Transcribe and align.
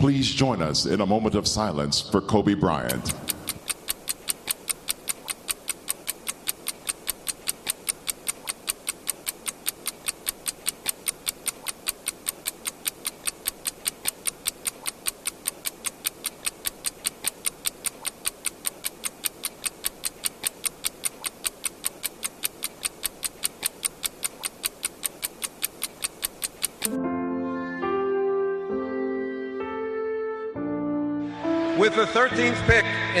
Please 0.00 0.30
join 0.32 0.62
us 0.62 0.86
in 0.86 1.02
a 1.02 1.06
moment 1.06 1.34
of 1.34 1.46
silence 1.46 2.00
for 2.00 2.22
Kobe 2.22 2.54
Bryant. 2.54 3.12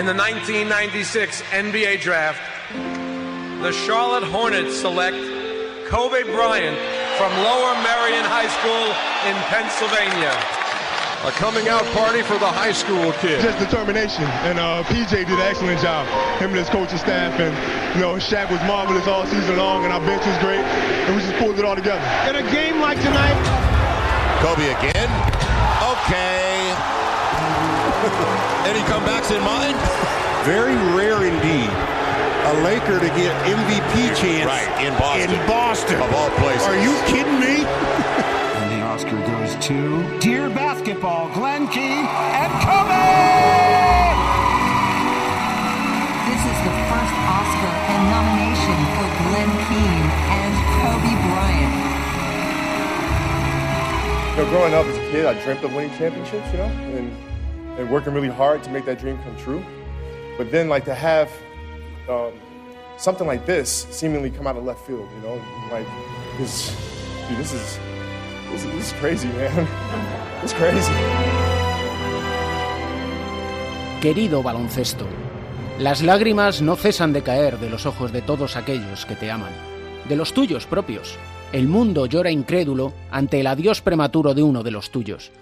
In 0.00 0.06
the 0.06 0.16
1996 0.16 1.44
NBA 1.52 2.00
draft, 2.00 2.40
the 3.60 3.70
Charlotte 3.84 4.24
Hornets 4.24 4.80
select 4.80 5.20
Kobe 5.92 6.24
Bryant 6.24 6.72
from 7.20 7.28
Lower 7.44 7.76
Merion 7.84 8.24
High 8.24 8.48
School 8.48 8.88
in 9.28 9.36
Pennsylvania. 9.52 10.32
A 11.28 11.30
coming 11.36 11.68
out 11.68 11.84
party 11.92 12.22
for 12.22 12.40
the 12.40 12.48
high 12.48 12.72
school 12.72 13.12
kid. 13.20 13.42
Just 13.44 13.58
determination, 13.58 14.24
and 14.48 14.58
uh, 14.58 14.82
PJ 14.84 15.10
did 15.10 15.28
an 15.28 15.44
excellent 15.44 15.82
job. 15.84 16.08
Him 16.40 16.48
and 16.48 16.64
his 16.64 16.70
coaching 16.70 16.96
staff, 16.96 17.38
and 17.38 17.52
you 17.94 18.00
know 18.00 18.14
Shaq 18.14 18.50
was 18.50 18.60
marvelous 18.64 19.06
all 19.06 19.26
season 19.26 19.58
long, 19.58 19.84
and 19.84 19.92
our 19.92 20.00
bench 20.00 20.24
was 20.24 20.38
great, 20.38 20.64
and 20.64 21.14
we 21.14 21.20
just 21.20 21.36
pulled 21.36 21.58
it 21.58 21.64
all 21.66 21.76
together. 21.76 22.00
In 22.24 22.40
a 22.40 22.46
game 22.50 22.80
like 22.80 22.96
tonight, 23.04 23.36
Kobe 24.40 24.64
again. 24.64 25.12
Okay. 25.92 27.09
Any 28.70 28.80
comebacks 28.88 29.28
in 29.34 29.42
mind? 29.44 29.76
Very 30.48 30.74
rare 30.96 31.20
indeed. 31.24 31.68
A 32.48 32.54
Laker 32.64 32.98
to 32.98 33.06
get 33.14 33.30
MVP 33.44 34.16
chance 34.16 34.46
Right, 34.48 34.66
in 34.84 34.92
Boston. 34.98 35.30
in 35.30 35.46
Boston. 35.46 35.96
Of 36.00 36.14
all 36.14 36.30
places. 36.40 36.66
Are 36.66 36.80
you 36.80 36.96
kidding 37.06 37.38
me? 37.40 37.64
And 38.60 38.70
the 38.80 38.84
Oscar 38.86 39.16
goes 39.26 39.54
to 39.66 40.18
Dear 40.20 40.48
Basketball, 40.50 41.28
Glenn 41.32 41.66
Keane 41.68 42.04
and 42.04 42.52
Kobe! 42.60 43.08
This 46.28 46.42
is 46.44 46.58
the 46.68 46.74
first 46.92 47.16
Oscar 47.24 47.72
and 47.92 48.02
nomination 48.12 48.78
for 48.96 49.06
Glenn 49.24 49.52
Keane 49.64 50.08
and 50.40 50.52
Kobe 50.76 51.14
Bryant. 51.24 51.76
You 54.36 54.44
know, 54.44 54.50
growing 54.50 54.74
up 54.74 54.84
as 54.86 54.96
a 54.98 55.10
kid, 55.10 55.24
I 55.26 55.42
dreamt 55.42 55.64
of 55.64 55.74
winning 55.74 55.96
championships, 55.96 56.50
you 56.52 56.58
know, 56.58 56.64
and 56.96 57.10
and 57.80 57.90
working 57.90 58.12
really 58.12 58.28
hard 58.28 58.62
to 58.62 58.70
make 58.70 58.84
that 58.84 59.00
dream 59.00 59.18
come 59.24 59.36
true. 59.38 59.64
But 60.36 60.50
then, 60.50 60.68
like 60.68 60.84
to 60.84 60.94
have 60.94 61.30
um, 62.08 62.32
something 62.98 63.26
like 63.26 63.46
this 63.46 63.86
seemingly 63.90 64.30
come 64.30 64.46
out 64.46 64.56
of 64.56 64.64
left 64.64 64.86
field, 64.86 65.08
you 65.16 65.22
know, 65.22 65.40
like 65.72 65.86
this, 66.38 66.70
dude, 67.28 67.38
this 67.38 67.52
is 67.52 67.78
this 68.52 68.64
is, 68.64 68.72
this 68.72 68.86
is 68.86 68.92
crazy, 69.00 69.28
man. 69.28 69.66
it's 70.42 70.52
crazy. 70.52 70.92
Querido 74.00 74.42
baloncesto, 74.42 75.06
las 75.78 76.02
lágrimas 76.02 76.62
no 76.62 76.76
cesan 76.76 77.12
de 77.12 77.22
caer 77.22 77.58
de 77.58 77.68
los 77.68 77.84
ojos 77.84 78.12
de 78.12 78.22
todos 78.22 78.56
aquellos 78.56 79.04
que 79.04 79.14
te 79.14 79.30
aman, 79.30 79.52
de 80.08 80.16
los 80.16 80.32
tuyos 80.32 80.66
propios. 80.66 81.18
El 81.52 81.68
mundo 81.68 82.06
llora 82.06 82.30
incrédulo 82.30 82.92
ante 83.10 83.40
el 83.40 83.46
adiós 83.46 83.82
prematuro 83.82 84.34
de 84.34 84.42
uno 84.42 84.62
de 84.62 84.70
los 84.70 84.90
tuyos, 84.90 85.32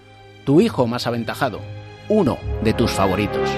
tu 0.43 0.59
hijo 0.59 0.87
más 0.87 1.07
aventajado, 1.07 1.61
uno 2.09 2.39
de 2.63 2.73
tus 2.73 2.91
favoritos. 2.91 3.49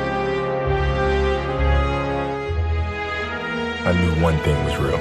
I 3.84 3.94
knew 3.94 4.24
one 4.24 4.38
thing 4.40 4.56
was 4.66 4.78
real. 4.78 5.00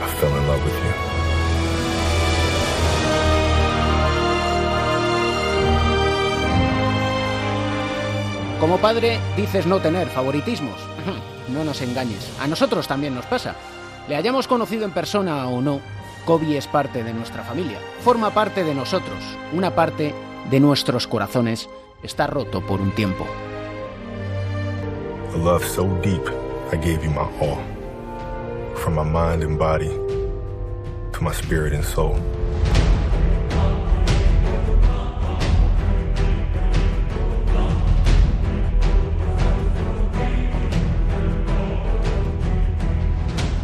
I 0.00 0.06
fell 0.20 0.30
in 0.30 0.46
love 0.46 0.64
with 0.64 0.74
you. 0.74 0.92
Como 8.60 8.78
padre 8.78 9.18
dices 9.36 9.66
no 9.66 9.80
tener 9.80 10.08
favoritismos. 10.08 10.78
No 11.48 11.64
nos 11.64 11.80
engañes, 11.80 12.30
a 12.38 12.46
nosotros 12.46 12.86
también 12.86 13.14
nos 13.14 13.24
pasa. 13.24 13.54
Le 14.06 14.16
hayamos 14.16 14.46
conocido 14.46 14.84
en 14.84 14.90
persona 14.90 15.48
o 15.48 15.62
no, 15.62 15.80
Kobe 16.26 16.58
es 16.58 16.66
parte 16.66 17.02
de 17.02 17.14
nuestra 17.14 17.42
familia, 17.42 17.78
forma 18.04 18.34
parte 18.34 18.64
de 18.64 18.74
nosotros, 18.74 19.18
una 19.54 19.74
parte 19.74 20.14
de 20.50 20.60
nuestros 20.60 21.06
corazones 21.06 21.70
está 22.02 22.26
roto 22.26 22.60
por 22.60 22.80
un 22.80 22.90
tiempo. 22.92 23.26
A 25.34 25.36
love 25.38 25.64
so 25.64 25.84
deep, 26.02 26.22
I 26.72 26.76
gave 26.76 27.04
you 27.04 27.10
my 27.10 27.28
all. 27.40 27.58
From 28.76 28.94
my 28.94 29.04
mind 29.04 29.42
and 29.42 29.58
body 29.58 29.90
to 31.12 31.20
my 31.20 31.32
spirit 31.32 31.72
and 31.74 31.84
soul. 31.84 32.16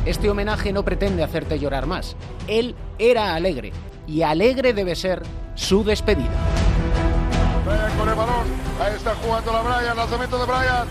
Este 0.05 0.29
homenaje 0.29 0.73
no 0.73 0.85
pretende 0.85 1.23
hacerte 1.23 1.59
llorar 1.59 1.87
más. 1.87 2.15
Él 2.47 2.75
era 2.99 3.35
alegre 3.35 3.73
y 4.07 4.21
alegre 4.23 4.75
debe 4.75 4.97
ser 4.97 5.23
su 5.55 5.83
despedida. 5.83 6.54
Con 7.99 8.09
el 8.09 8.15
balón. 8.15 8.47
Ahí 8.81 8.95
está 8.95 9.15
jugando 9.15 9.53
la 9.53 9.63
Bryant. 9.63 9.97
Lanzamiento 9.97 10.39
de 10.39 10.47
Bryant. 10.47 10.91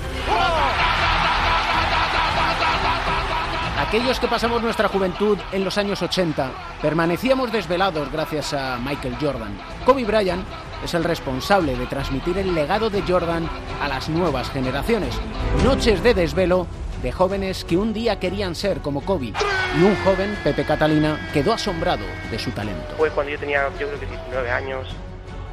Aquellos 3.80 4.20
que 4.20 4.28
pasamos 4.28 4.62
nuestra 4.62 4.88
juventud 4.88 5.38
en 5.52 5.64
los 5.64 5.78
años 5.78 6.02
80 6.02 6.52
permanecíamos 6.82 7.52
desvelados 7.52 8.12
gracias 8.12 8.54
a 8.54 8.78
Michael 8.78 9.18
Jordan. 9.20 9.58
Kobe 9.86 10.06
Bryant 10.06 10.46
es 10.84 10.94
el 10.94 11.04
responsable 11.04 11.76
de 11.76 11.86
transmitir 11.88 12.38
el 12.38 12.54
legado 12.56 12.90
de 12.90 13.02
Jordan 13.02 13.48
a 13.82 13.88
las 13.88 14.10
nuevas 14.10 14.50
generaciones. 14.50 15.16
Noches 15.64 16.02
de 16.02 16.14
desvelo 16.14 16.68
de 17.02 17.12
jóvenes 17.12 17.66
que 17.66 17.78
un 17.78 17.94
día 17.94 18.20
querían 18.20 18.56
ser 18.56 18.80
como 18.80 19.02
Kobe 19.02 19.34
y 19.78 19.84
un 19.84 19.96
joven, 20.04 20.38
Pepe 20.44 20.64
Catalina, 20.64 21.20
quedó 21.34 21.54
asombrado 21.54 22.06
de 22.32 22.40
su 22.40 22.52
talento. 22.52 22.96
Fue 22.98 23.10
cuando 23.10 23.32
yo 23.32 23.40
tenía, 23.40 23.68
yo 23.80 23.88
creo 23.88 24.00
que 24.00 24.06
19 24.06 24.52
años, 24.52 24.88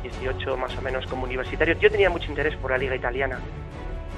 18 0.03 0.56
más 0.56 0.77
o 0.77 0.83
menos 0.83 1.06
como 1.06 1.25
universitario. 1.25 1.75
Yo 1.78 1.91
tenía 1.91 2.11
mucho 2.11 2.28
interés 2.31 2.56
por 2.56 2.71
la 2.71 2.78
liga 2.78 2.94
italiana 2.94 3.38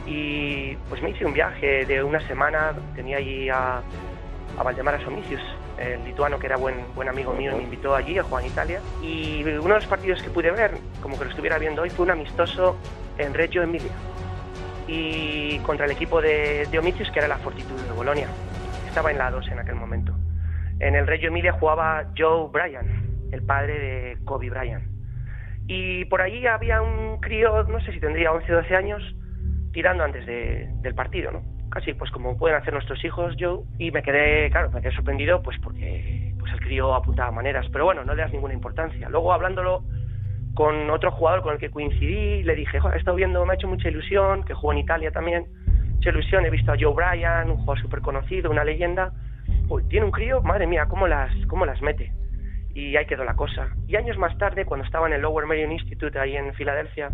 y 0.07 0.75
pues 0.89 1.03
me 1.03 1.11
hice 1.11 1.25
un 1.25 1.33
viaje 1.33 1.85
de 1.87 2.03
una 2.03 2.21
semana, 2.27 2.73
tenía 2.95 3.19
allí 3.19 3.49
a, 3.49 3.83
a 4.59 4.63
Valdemar 4.63 5.03
Somicius, 5.03 5.41
el 5.79 6.05
lituano 6.05 6.39
que 6.39 6.47
era 6.47 6.57
buen, 6.57 6.75
buen 6.95 7.09
amigo 7.09 7.33
mío, 7.33 7.57
me 7.57 7.63
invitó 7.63 7.95
allí 7.95 8.19
a 8.19 8.23
jugar 8.23 8.45
en 8.45 8.51
Italia 8.51 8.81
y 9.03 9.43
uno 9.45 9.75
de 9.75 9.81
los 9.81 9.87
partidos 9.87 10.23
que 10.23 10.31
pude 10.31 10.51
ver, 10.51 10.73
como 11.01 11.19
que 11.19 11.25
lo 11.25 11.31
estuviera 11.31 11.59
viendo 11.59 11.83
hoy, 11.83 11.91
fue 11.91 12.05
un 12.05 12.13
amistoso 12.13 12.77
en 13.19 13.35
Reggio 13.35 13.63
Emilia 13.63 13.93
y 14.87 15.59
contra 15.61 15.87
el 15.87 15.93
equipo 15.93 16.21
de, 16.21 16.67
de 16.71 16.79
Omicius 16.79 17.11
que 17.11 17.21
era 17.21 17.29
la 17.29 17.39
Fortitudo 17.39 17.83
de 17.83 17.93
Bolonia. 17.93 18.29
Estaba 18.89 19.11
en 19.11 19.19
la 19.19 19.31
2 19.31 19.49
en 19.49 19.59
aquel 19.59 19.77
momento. 19.77 20.13
En 20.81 20.95
el 20.97 21.07
Reggio 21.07 21.29
Emilia 21.29 21.53
jugaba 21.53 22.07
Joe 22.17 22.49
Bryan, 22.51 23.29
el 23.31 23.43
padre 23.43 23.79
de 23.79 24.19
Kobe 24.25 24.51
Bryant. 24.51 24.92
Y 25.67 26.05
por 26.07 26.21
allí 26.21 26.47
había 26.47 26.83
un 26.83 27.19
crío, 27.21 27.63
no 27.65 27.81
sé 27.81 27.93
si 27.93 28.01
tendría 28.01 28.33
11 28.33 28.53
o 28.53 28.57
12 28.57 28.75
años, 28.77 29.03
tirando 29.73 30.05
antes 30.05 30.27
de- 30.27 30.69
del 30.83 30.95
partido, 30.95 31.31
¿no? 31.31 31.43
Casi 31.71 31.95
pues 31.95 32.11
como 32.11 32.37
pueden 32.37 32.57
hacer 32.59 32.75
nuestros 32.75 33.03
hijos, 33.05 33.35
Joe. 33.39 33.61
Y 33.79 33.91
me 33.91 34.03
quedé, 34.03 34.51
claro, 34.51 34.71
me 34.71 34.83
quedé 34.83 34.93
sorprendido 34.93 35.41
pues 35.43 35.59
porque 35.63 36.35
pues 36.39 36.53
el 36.53 36.61
crío 36.61 36.95
apuntaba 36.95 37.31
maneras. 37.31 37.67
Pero 37.73 37.85
bueno, 37.87 38.05
no 38.05 38.15
le 38.15 38.23
das 38.23 38.33
ninguna 38.33 38.53
importancia. 38.53 39.09
Luego 39.09 39.33
hablándolo 39.33 39.83
con 40.55 40.91
otro 40.91 41.11
jugador 41.13 41.41
con 41.43 41.55
el 41.55 41.59
que 41.59 41.71
coincidí, 41.71 42.43
le 42.43 42.55
dije, 42.55 42.79
"Joder, 42.79 42.97
he 42.97 42.99
estado 42.99 43.17
viendo, 43.17 43.47
me 43.47 43.53
ha 43.53 43.55
hecho 43.55 43.69
mucha 43.69 43.89
ilusión, 43.89 44.43
que 44.45 44.53
jugó 44.53 44.73
en 44.73 44.79
Italia 44.81 45.11
también, 45.11 45.47
mucha 45.95 46.11
ilusión, 46.11 46.45
he 46.45 46.51
visto 46.51 46.73
a 46.73 46.77
Joe 46.79 46.93
Bryan, 46.93 47.49
un 47.51 47.57
jugador 47.57 47.81
súper 47.81 48.01
conocido, 48.01 48.51
una 48.51 48.65
leyenda, 48.65 49.13
Uy, 49.69 49.85
tiene 49.89 50.05
un 50.05 50.13
crío, 50.13 50.43
madre 50.43 50.67
mía, 50.67 50.85
cómo 50.87 51.07
las, 51.07 51.35
cómo 51.47 51.65
las 51.65 51.81
mete. 51.81 52.13
Y 52.75 52.97
ahí 52.97 53.07
quedó 53.07 53.25
la 53.25 53.35
cosa. 53.35 53.69
Y 53.87 53.97
años 53.97 54.17
más 54.19 54.37
tarde, 54.39 54.65
cuando 54.65 54.87
estaba 54.87 55.07
en 55.07 55.13
el 55.13 55.21
Lower 55.21 55.47
Merion 55.47 55.73
Institute 55.73 56.19
ahí 56.19 56.37
en 56.37 56.55
Filadelfia, 56.55 57.11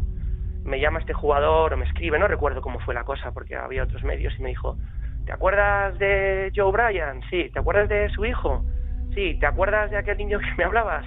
me 0.64 0.80
llama 0.80 1.00
este 1.00 1.14
jugador 1.14 1.72
o 1.72 1.76
me 1.76 1.86
escribe, 1.86 2.18
no 2.18 2.28
recuerdo 2.28 2.60
cómo 2.60 2.78
fue 2.80 2.94
la 2.94 3.04
cosa 3.04 3.32
porque 3.32 3.56
había 3.56 3.82
otros 3.82 4.04
medios 4.04 4.34
y 4.38 4.42
me 4.42 4.50
dijo, 4.50 4.76
¿te 5.24 5.32
acuerdas 5.32 5.98
de 5.98 6.52
Joe 6.54 6.70
Bryan? 6.70 7.22
Sí, 7.30 7.50
¿te 7.52 7.58
acuerdas 7.58 7.88
de 7.88 8.08
su 8.10 8.24
hijo? 8.24 8.64
Sí, 9.14 9.38
¿te 9.40 9.46
acuerdas 9.46 9.90
de 9.90 9.96
aquel 9.96 10.18
niño 10.18 10.38
que 10.38 10.54
me 10.56 10.64
hablabas? 10.64 11.04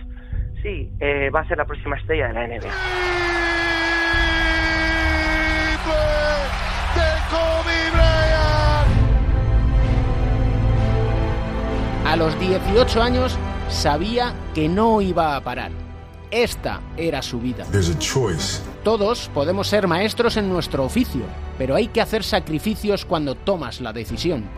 Sí, 0.62 0.92
eh, 1.00 1.30
va 1.33 1.42
a 1.42 1.47
ser 1.47 1.57
la 1.57 1.65
próxima 1.65 1.97
estrella 1.97 2.27
de 2.27 2.33
la 2.33 2.47
NBA. 2.47 2.71
A 12.06 12.15
los 12.18 12.38
18 12.39 13.01
años 13.01 13.39
sabía 13.71 14.33
que 14.53 14.69
no 14.69 15.01
iba 15.01 15.35
a 15.35 15.41
parar. 15.44 15.71
Esta 16.29 16.81
era 16.95 17.21
su 17.21 17.39
vida. 17.39 17.65
There's 17.71 17.89
a 17.89 18.00
choice 18.00 18.62
Todos 18.83 19.29
podemos 19.33 19.68
ser 19.68 19.88
maestros 19.88 20.38
en 20.38 20.50
nuestro 20.50 20.83
oficio, 20.85 21.21
pero 21.57 21.75
hay 21.75 21.88
que 21.88 22.01
hacer 22.01 22.23
sacrificios 22.23 23.06
cuando 23.06 23.35
tomas 23.35 23.79
la 23.79 23.94
decisión. 23.94 24.50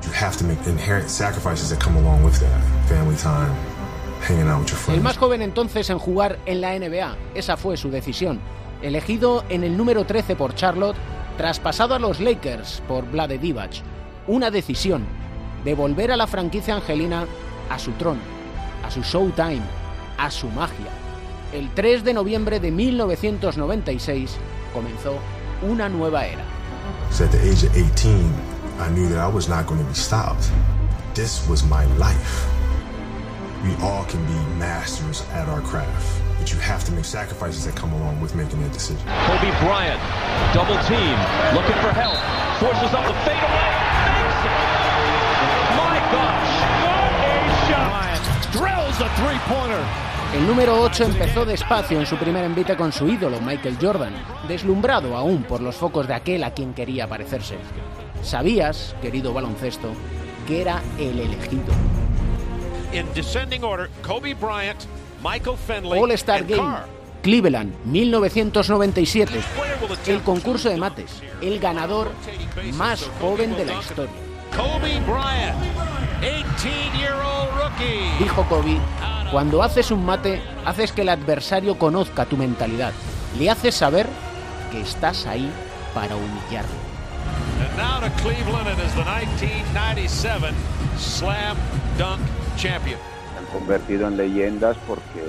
El 4.87 5.01
más 5.01 5.17
joven 5.17 5.41
entonces 5.41 5.89
en 5.89 5.99
jugar 5.99 6.39
en 6.45 6.61
la 6.61 6.79
NBA, 6.79 7.17
esa 7.35 7.57
fue 7.57 7.75
su 7.75 7.89
decisión. 7.91 8.39
Elegido 8.81 9.43
en 9.49 9.65
el 9.65 9.75
número 9.75 10.05
13 10.05 10.37
por 10.37 10.55
Charlotte, 10.55 10.95
traspasado 11.37 11.93
a 11.93 11.99
los 11.99 12.21
Lakers 12.21 12.81
por 12.87 13.05
Vlade 13.05 13.37
Divac. 13.37 13.71
Una 14.27 14.51
decisión 14.51 15.05
de 15.65 15.75
volver 15.75 16.13
a 16.13 16.17
la 16.17 16.27
franquicia 16.27 16.75
angelina 16.75 17.25
a 17.69 17.77
su 17.77 17.91
trono, 17.93 18.21
a 18.83 18.91
su 18.91 19.01
showtime, 19.01 19.63
a 20.17 20.29
su 20.29 20.49
magia. 20.49 20.91
El 21.53 21.69
3 21.73 22.03
de 22.03 22.13
noviembre 22.13 22.59
de 22.59 22.71
1996 22.71 24.37
comenzó 24.73 25.19
una 25.61 25.89
nueva 25.89 26.25
era. 26.25 26.43
So 27.11 27.25
at 27.25 27.31
the 27.31 27.39
age 27.39 27.63
of 27.63 27.75
18, 27.75 28.33
I 28.79 28.89
knew 28.89 29.07
that 29.09 29.19
I 29.19 29.27
was 29.27 29.47
not 29.47 29.67
going 29.67 29.79
to 29.79 29.87
be 29.87 29.93
stopped. 29.93 30.51
This 31.13 31.47
was 31.47 31.63
my 31.63 31.85
life. 31.97 32.49
We 33.63 33.73
all 33.81 34.03
can 34.05 34.25
be 34.25 34.33
masters 34.57 35.23
at 35.31 35.47
our 35.47 35.61
craft, 35.61 36.21
but 36.39 36.51
you 36.51 36.59
have 36.59 36.83
to 36.85 36.91
make 36.91 37.05
sacrifices 37.05 37.65
that 37.65 37.75
come 37.75 37.93
along 37.93 38.19
with 38.19 38.35
making 38.35 38.61
that 38.61 38.73
decision. 38.73 39.07
Kobe 39.27 39.51
Bryant, 39.61 40.01
double 40.53 40.75
team, 40.83 41.15
looking 41.55 41.79
for 41.79 41.93
help, 41.93 42.17
forces 42.59 42.93
up 42.93 43.05
the 43.07 43.13
fadeaway, 43.23 43.69
makes 44.19 44.79
it. 44.79 44.82
El 50.33 50.47
número 50.47 50.81
8 50.81 51.03
empezó 51.03 51.45
despacio 51.45 51.99
en 51.99 52.05
su 52.05 52.15
primer 52.15 52.43
envite 52.43 52.75
con 52.75 52.91
su 52.91 53.07
ídolo, 53.07 53.39
Michael 53.39 53.77
Jordan, 53.79 54.13
deslumbrado 54.47 55.15
aún 55.15 55.43
por 55.43 55.61
los 55.61 55.75
focos 55.75 56.07
de 56.07 56.15
aquel 56.15 56.43
a 56.43 56.51
quien 56.51 56.73
quería 56.73 57.07
parecerse. 57.07 57.57
Sabías, 58.23 58.95
querido 59.01 59.33
baloncesto, 59.33 59.89
que 60.47 60.61
era 60.61 60.81
el 60.97 61.19
elegido. 61.19 61.73
In 62.93 63.05
descending 63.13 63.63
order, 63.63 63.89
Kobe 64.01 64.33
Bryant, 64.33 64.79
Michael 65.23 65.57
Finley, 65.57 65.99
All-Star 65.99 66.39
and 66.39 66.49
Game, 66.49 66.61
Carr. 66.61 66.85
Cleveland, 67.21 67.73
1997. 67.85 69.39
El 70.07 70.21
concurso 70.21 70.69
de 70.69 70.77
mates, 70.77 71.21
el 71.41 71.59
ganador 71.59 72.11
más 72.73 73.07
joven 73.21 73.55
de 73.55 73.65
la 73.65 73.73
historia. 73.73 74.11
Kobe 74.55 74.99
Bryant, 75.01 75.55
18-year-old 75.61 75.83
rookie. 75.83 75.92
Dijo 78.19 78.43
Kobe, 78.47 78.77
cuando 79.31 79.63
haces 79.63 79.91
un 79.91 80.05
mate, 80.05 80.41
haces 80.65 80.91
que 80.91 81.01
el 81.01 81.09
adversario 81.09 81.77
conozca 81.77 82.25
tu 82.25 82.37
mentalidad. 82.37 82.93
Le 83.37 83.49
haces 83.49 83.75
saber 83.75 84.07
que 84.71 84.81
estás 84.81 85.25
ahí 85.25 85.51
para 85.93 86.15
humillarlo. 86.15 86.71
And 87.59 87.77
now 87.77 87.99
to 87.99 88.09
Cleveland, 88.21 88.67
and 88.67 88.79
is 88.79 88.93
the 88.93 89.03
1997 89.03 90.53
Slam 90.97 91.57
Dunk 91.97 92.19
Champion. 92.57 92.99
Se 93.33 93.39
han 93.39 93.59
convertido 93.59 94.07
en 94.07 94.17
leyendas 94.17 94.77
porque, 94.87 95.23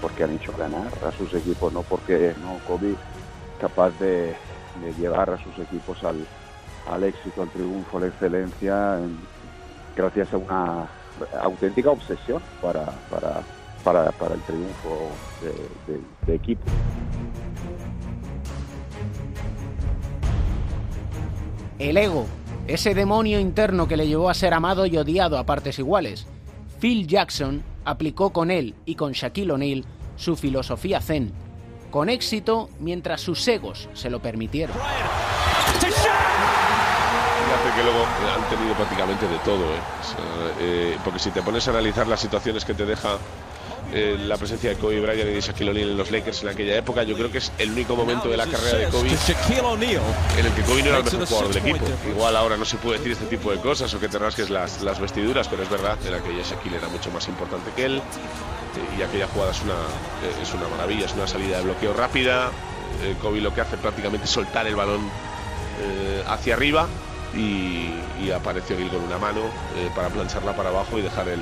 porque 0.00 0.24
han 0.24 0.34
hecho 0.36 0.52
ganar 0.58 0.88
a 1.06 1.12
sus 1.16 1.32
equipos, 1.34 1.72
no 1.72 1.82
porque 1.82 2.34
no 2.42 2.58
Kobe 2.66 2.94
capaz 3.60 3.90
de, 3.98 4.34
de 4.82 4.92
llevar 4.98 5.30
a 5.30 5.38
sus 5.38 5.58
equipos 5.58 6.02
al, 6.04 6.26
al 6.90 7.04
éxito, 7.04 7.42
al 7.42 7.48
triunfo, 7.50 7.98
a 7.98 8.00
la 8.02 8.06
excelencia, 8.08 8.98
en- 8.98 9.18
gracias 9.96 10.32
a 10.32 10.36
una 10.38 10.88
auténtica 11.42 11.90
obsesión 11.90 12.40
para, 12.62 12.86
para, 13.10 13.42
para, 13.84 14.10
para 14.12 14.34
el 14.34 14.40
triunfo 14.42 15.10
de, 15.42 15.92
de- 15.92 16.00
de 16.26 16.34
equipo. 16.34 16.62
El 21.78 21.96
ego, 21.96 22.26
ese 22.66 22.94
demonio 22.94 23.40
interno 23.40 23.88
que 23.88 23.96
le 23.96 24.06
llevó 24.06 24.28
a 24.28 24.34
ser 24.34 24.52
amado 24.54 24.86
y 24.86 24.96
odiado 24.96 25.38
a 25.38 25.44
partes 25.44 25.78
iguales. 25.78 26.26
Phil 26.80 27.06
Jackson 27.06 27.62
aplicó 27.84 28.30
con 28.32 28.50
él 28.50 28.74
y 28.84 28.94
con 28.94 29.12
Shaquille 29.12 29.52
O'Neal 29.52 29.84
su 30.16 30.36
filosofía 30.36 31.00
zen, 31.00 31.32
con 31.90 32.08
éxito 32.08 32.68
mientras 32.78 33.20
sus 33.22 33.46
egos 33.48 33.88
se 33.94 34.10
lo 34.10 34.20
permitieron. 34.20 34.76
Que 37.76 37.84
luego 37.84 38.04
han 38.04 38.48
tenido 38.48 38.74
prácticamente 38.74 39.28
de 39.28 39.38
todo, 39.38 39.64
¿eh? 39.64 39.80
Eh, 40.60 40.98
porque 41.04 41.18
si 41.18 41.30
te 41.30 41.42
pones 41.42 41.66
a 41.68 41.70
analizar 41.70 42.06
las 42.06 42.20
situaciones 42.20 42.64
que 42.64 42.74
te 42.74 42.84
deja 42.84 43.18
eh, 43.92 44.16
la 44.18 44.36
presencia 44.36 44.70
de 44.70 44.76
Kobe 44.76 45.00
Bryant 45.00 45.30
y 45.30 45.34
de 45.34 45.40
Shaquille 45.40 45.70
O'Neal 45.70 45.90
en 45.90 45.96
los 45.96 46.10
Lakers 46.10 46.42
en 46.42 46.48
aquella 46.48 46.76
época, 46.76 47.02
yo 47.02 47.16
creo 47.16 47.30
que 47.30 47.38
es 47.38 47.52
el 47.58 47.72
único 47.72 47.96
momento 47.96 48.28
de 48.28 48.36
la 48.36 48.46
carrera 48.46 48.78
de 48.78 48.86
Kobe 48.86 49.10
en 50.38 50.46
el 50.46 50.52
que 50.52 50.62
Kobe 50.62 50.82
no 50.82 50.88
era 50.88 50.98
el 50.98 51.04
mejor 51.04 51.26
jugador 51.26 51.54
del 51.54 51.66
equipo. 51.66 51.86
Igual 52.08 52.36
ahora 52.36 52.56
no 52.56 52.64
se 52.64 52.76
puede 52.76 52.98
decir 52.98 53.12
este 53.12 53.26
tipo 53.26 53.50
de 53.50 53.58
cosas 53.58 53.92
o 53.94 54.00
que 54.00 54.08
te 54.08 54.18
rasques 54.18 54.48
las, 54.50 54.82
las 54.82 55.00
vestiduras, 55.00 55.48
pero 55.48 55.62
es 55.62 55.70
verdad, 55.70 55.98
en 56.06 56.14
aquella 56.14 56.42
Shaquille 56.42 56.76
era 56.76 56.88
mucho 56.88 57.10
más 57.10 57.28
importante 57.28 57.70
que 57.76 57.84
él 57.84 57.98
eh, 57.98 58.98
y 58.98 59.02
aquella 59.02 59.26
jugada 59.28 59.52
es 59.52 59.60
una, 59.62 59.74
eh, 59.74 60.42
es 60.42 60.54
una 60.54 60.68
maravilla, 60.68 61.06
es 61.06 61.12
una 61.12 61.26
salida 61.26 61.58
de 61.58 61.64
bloqueo 61.64 61.92
rápida. 61.92 62.50
Eh, 63.02 63.14
Kobe 63.20 63.40
lo 63.40 63.54
que 63.54 63.60
hace 63.60 63.76
prácticamente 63.76 64.26
soltar 64.26 64.66
el 64.66 64.76
balón 64.76 65.00
eh, 65.80 66.22
hacia 66.28 66.54
arriba 66.54 66.88
y, 67.34 67.90
y 68.24 68.30
apareció 68.30 68.76
Gil 68.76 68.88
con 68.88 69.02
una 69.02 69.18
mano 69.18 69.40
eh, 69.76 69.90
para 69.94 70.08
plancharla 70.08 70.54
para 70.54 70.70
abajo 70.70 70.98
y 70.98 71.02
dejar 71.02 71.28
el, 71.28 71.40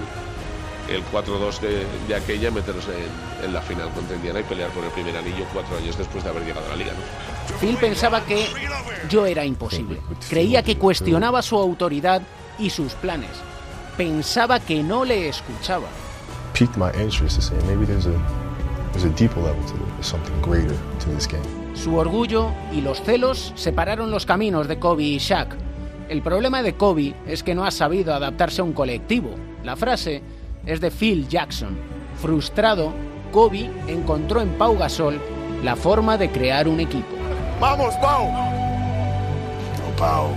el 0.89 1.05
4-2 1.13 1.61
de, 1.61 1.87
de 2.09 2.15
aquella 2.15 2.49
y 2.49 2.53
meternos 2.53 2.87
en, 2.89 3.45
en 3.47 3.53
la 3.53 3.61
final 3.63 3.91
contra 3.91 4.17
Indiana 4.17 4.41
y 4.41 4.43
pelear 4.45 4.71
por 4.71 4.85
el 4.85 4.91
primer 4.91 5.17
anillo 5.17 5.45
cuatro 5.53 5.77
años 5.77 5.97
después 5.97 6.25
de 6.25 6.31
haber 6.31 6.45
llegado 6.45 6.67
a 6.67 6.71
la 6.71 6.77
liga. 6.77 6.93
¿no? 6.93 7.59
Phil 7.59 7.77
pensaba 7.77 8.25
que 8.25 8.47
yo 9.09 9.27
era 9.27 9.45
imposible. 9.45 10.01
Creía 10.29 10.63
que 10.63 10.77
cuestionaba 10.77 11.43
su 11.43 11.57
autoridad 11.57 12.23
y 12.59 12.71
sus 12.71 12.93
planes. 12.95 13.31
Pensaba 13.97 14.61
que 14.61 14.83
no 14.83 15.05
le 15.05 15.29
escuchaba. 15.29 15.87
Su 21.75 21.97
orgullo 21.97 22.51
y 22.73 22.81
los 22.81 23.03
celos 23.03 23.53
separaron 23.55 24.11
los 24.11 24.27
caminos 24.27 24.67
de 24.67 24.79
Kobe 24.79 25.05
y 25.05 25.19
Shaq. 25.19 25.57
El 26.09 26.23
problema 26.23 26.63
de 26.63 26.75
Kobe 26.75 27.15
es 27.27 27.43
que 27.43 27.55
no 27.55 27.65
ha 27.65 27.71
sabido 27.71 28.15
adaptarse 28.15 28.61
a 28.61 28.65
un 28.65 28.73
colectivo. 28.73 29.31
La 29.63 29.77
frase 29.77 30.23
es 30.65 30.81
de 30.81 30.91
Phil 30.91 31.29
Jackson. 31.29 31.77
Frustrado, 32.21 32.93
Kobe 33.31 33.71
encontró 33.89 34.41
en 34.41 34.49
Pau 34.57 34.77
Gasol 34.79 35.21
la 35.63 35.77
forma 35.77 36.17
de 36.17 36.31
crear 36.31 36.67
un 36.67 36.81
equipo. 36.81 37.07
¡Vamos, 37.61 37.95
Pau! 37.97 38.31
No, 38.33 39.97
Pau 39.99 40.29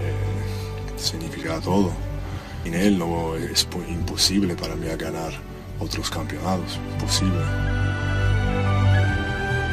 eh, 0.00 0.96
significa 0.96 1.60
todo. 1.60 1.90
Sin 2.62 2.74
él 2.74 2.98
no 2.98 3.36
es 3.36 3.64
po- 3.64 3.82
imposible 3.86 4.54
para 4.54 4.74
mí 4.74 4.86
ganar 4.98 5.32
otros 5.78 6.08
campeonatos. 6.08 6.78
Imposible. 6.94 7.40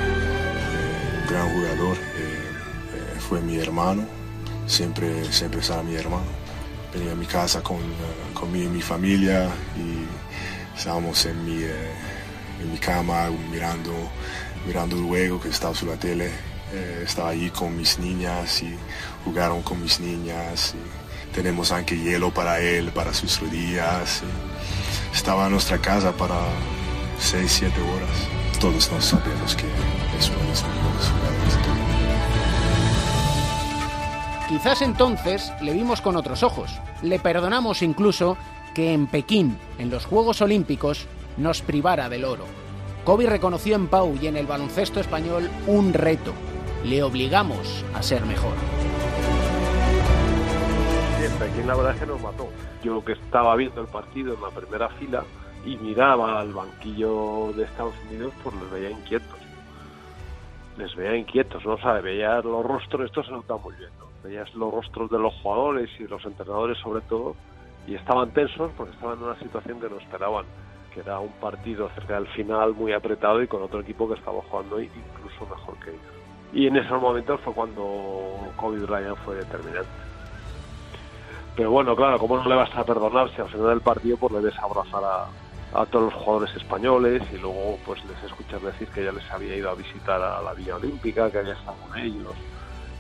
Eh, 0.03 1.21
un 1.21 1.27
gran 1.29 1.49
jugador. 1.53 1.95
eh, 1.95 2.39
eh, 2.95 3.19
fue 3.19 3.39
mi 3.39 3.57
hermano. 3.57 4.03
Siempre, 4.67 5.31
siempre 5.31 5.61
será 5.61 5.83
mi 5.83 5.95
hermano. 5.95 6.25
Venía 6.93 7.13
a 7.13 7.15
mi 7.15 7.25
casa 7.25 7.61
con, 7.61 7.77
eh, 7.77 8.33
con 8.33 8.51
mi, 8.51 8.67
mi 8.67 8.81
familia 8.81 9.49
y 9.77 10.05
estábamos 10.77 11.25
en 11.25 11.45
mi, 11.45 11.63
eh, 11.63 11.91
en 12.61 12.71
mi 12.71 12.77
cama 12.77 13.29
mirando, 13.51 13.93
mirando 14.65 14.95
el 14.97 15.03
juego 15.03 15.39
que 15.39 15.49
estaba 15.49 15.73
sobre 15.73 15.93
la 15.93 15.99
tele. 15.99 16.31
Eh, 16.73 17.03
estaba 17.05 17.29
allí 17.29 17.49
con 17.49 17.75
mis 17.75 17.99
niñas 17.99 18.61
y 18.63 18.75
jugaron 19.25 19.61
con 19.61 19.81
mis 19.81 19.99
niñas. 19.99 20.73
y 20.75 21.01
tenemos 21.33 21.71
aunque 21.71 21.97
hielo 21.97 22.33
para 22.33 22.59
él, 22.59 22.91
para 22.91 23.13
sus 23.13 23.39
rodillas. 23.39 24.21
estaba 25.13 25.45
en 25.45 25.51
nuestra 25.53 25.77
casa 25.77 26.11
para 26.11 26.35
6, 27.19 27.51
7 27.51 27.81
horas. 27.81 28.59
Todos 28.59 28.91
nos 28.91 29.05
sabemos 29.05 29.55
que 29.55 29.65
es 30.19 30.29
uno 30.29 30.39
de 30.39 30.47
los 30.49 30.63
mejores 30.63 31.07
jugadores 31.09 31.90
Quizás 34.51 34.81
entonces 34.81 35.53
le 35.62 35.72
vimos 35.72 36.01
con 36.01 36.17
otros 36.17 36.43
ojos. 36.43 36.77
Le 37.01 37.20
perdonamos 37.20 37.81
incluso 37.81 38.36
que 38.75 38.93
en 38.93 39.08
Pekín, 39.08 39.58
en 39.79 39.89
los 39.89 40.05
Juegos 40.05 40.41
Olímpicos, 40.41 41.08
nos 41.38 41.62
privara 41.62 42.10
del 42.10 42.25
oro. 42.25 42.43
Kobe 43.05 43.27
reconoció 43.27 43.77
en 43.77 43.88
Pau 43.88 44.13
y 44.22 44.27
en 44.27 44.36
el 44.36 44.48
baloncesto 44.48 45.00
español 45.00 45.50
un 45.67 45.93
reto. 45.93 46.34
Le 46.84 47.01
obligamos 47.01 47.86
a 47.93 48.03
ser 48.03 48.25
mejor. 48.25 48.51
En 51.24 51.31
Pekín 51.39 51.65
la 51.65 51.75
verdad 51.75 51.93
es 51.93 52.01
que 52.01 52.08
nos 52.08 52.22
mató. 52.22 52.50
Yo 52.84 53.05
que 53.05 53.13
estaba 53.13 53.55
viendo 53.55 53.79
el 53.79 53.88
partido 53.88 54.34
en 54.34 54.41
la 54.41 54.50
primera 54.50 54.89
fila 54.89 55.24
y 55.65 55.77
miraba 55.77 56.41
al 56.41 56.51
banquillo 56.51 57.53
de 57.55 57.63
Estados 57.63 57.96
Unidos, 58.10 58.34
pues 58.43 58.53
les 58.58 58.70
veía 58.70 58.91
inquietos. 58.91 59.39
Les 60.77 60.93
veía 60.93 61.15
inquietos, 61.15 61.63
¿no? 61.65 61.75
O 61.75 61.77
sea, 61.77 61.93
veías 62.01 62.43
los 62.43 62.65
rostros, 62.65 63.05
esto 63.05 63.24
se 63.24 63.31
nota 63.31 63.55
muy 63.55 63.75
bien. 63.75 64.10
Veías 64.23 64.53
los 64.55 64.73
rostros 64.73 65.09
de 65.09 65.19
los 65.19 65.33
jugadores 65.41 65.89
y 65.99 66.03
los 66.03 66.23
entrenadores 66.25 66.77
sobre 66.79 67.01
todo, 67.01 67.35
y 67.87 67.95
estaban 67.95 68.31
tensos 68.31 68.71
porque 68.77 68.93
estaban 68.93 69.17
en 69.17 69.25
una 69.25 69.39
situación 69.39 69.79
que 69.79 69.89
no 69.89 69.97
esperaban 69.97 70.45
que 70.91 70.99
era 70.99 71.19
un 71.19 71.31
partido 71.33 71.89
cerca 71.95 72.15
del 72.15 72.27
final 72.27 72.73
muy 72.73 72.93
apretado 72.93 73.41
y 73.41 73.47
con 73.47 73.63
otro 73.63 73.79
equipo 73.79 74.07
que 74.07 74.15
estaba 74.15 74.41
jugando 74.49 74.79
incluso 74.79 75.45
mejor 75.49 75.75
que 75.79 75.91
ellos. 75.91 76.01
Y 76.53 76.67
en 76.67 76.75
esos 76.75 77.01
momentos 77.01 77.39
fue 77.41 77.53
cuando 77.53 78.51
Kobe 78.57 78.79
Bryant 78.79 79.17
fue 79.19 79.35
determinante. 79.35 79.89
Pero 81.55 81.71
bueno, 81.71 81.95
claro, 81.95 82.17
¿cómo 82.17 82.37
no 82.37 82.47
le 82.47 82.55
vas 82.55 82.73
a 82.75 82.83
perdonar 82.83 83.29
si 83.33 83.41
al 83.41 83.49
final 83.49 83.67
del 83.67 83.81
partido 83.81 84.17
pues 84.17 84.33
le 84.33 84.41
ves 84.41 84.57
abrazar 84.59 85.03
a, 85.03 85.85
todos 85.85 86.11
los 86.11 86.13
jugadores 86.13 86.53
españoles 86.55 87.23
y 87.33 87.37
luego 87.37 87.77
pues 87.85 88.03
les 88.03 88.21
escuchas 88.23 88.61
decir 88.61 88.89
que 88.89 89.05
ya 89.05 89.11
les 89.13 89.29
había 89.31 89.55
ido 89.55 89.69
a 89.69 89.75
visitar 89.75 90.21
a 90.21 90.41
la 90.41 90.53
Villa 90.53 90.75
Olímpica, 90.75 91.31
que 91.31 91.39
había 91.39 91.53
estado 91.53 91.77
con 91.87 91.97
ellos. 91.97 92.33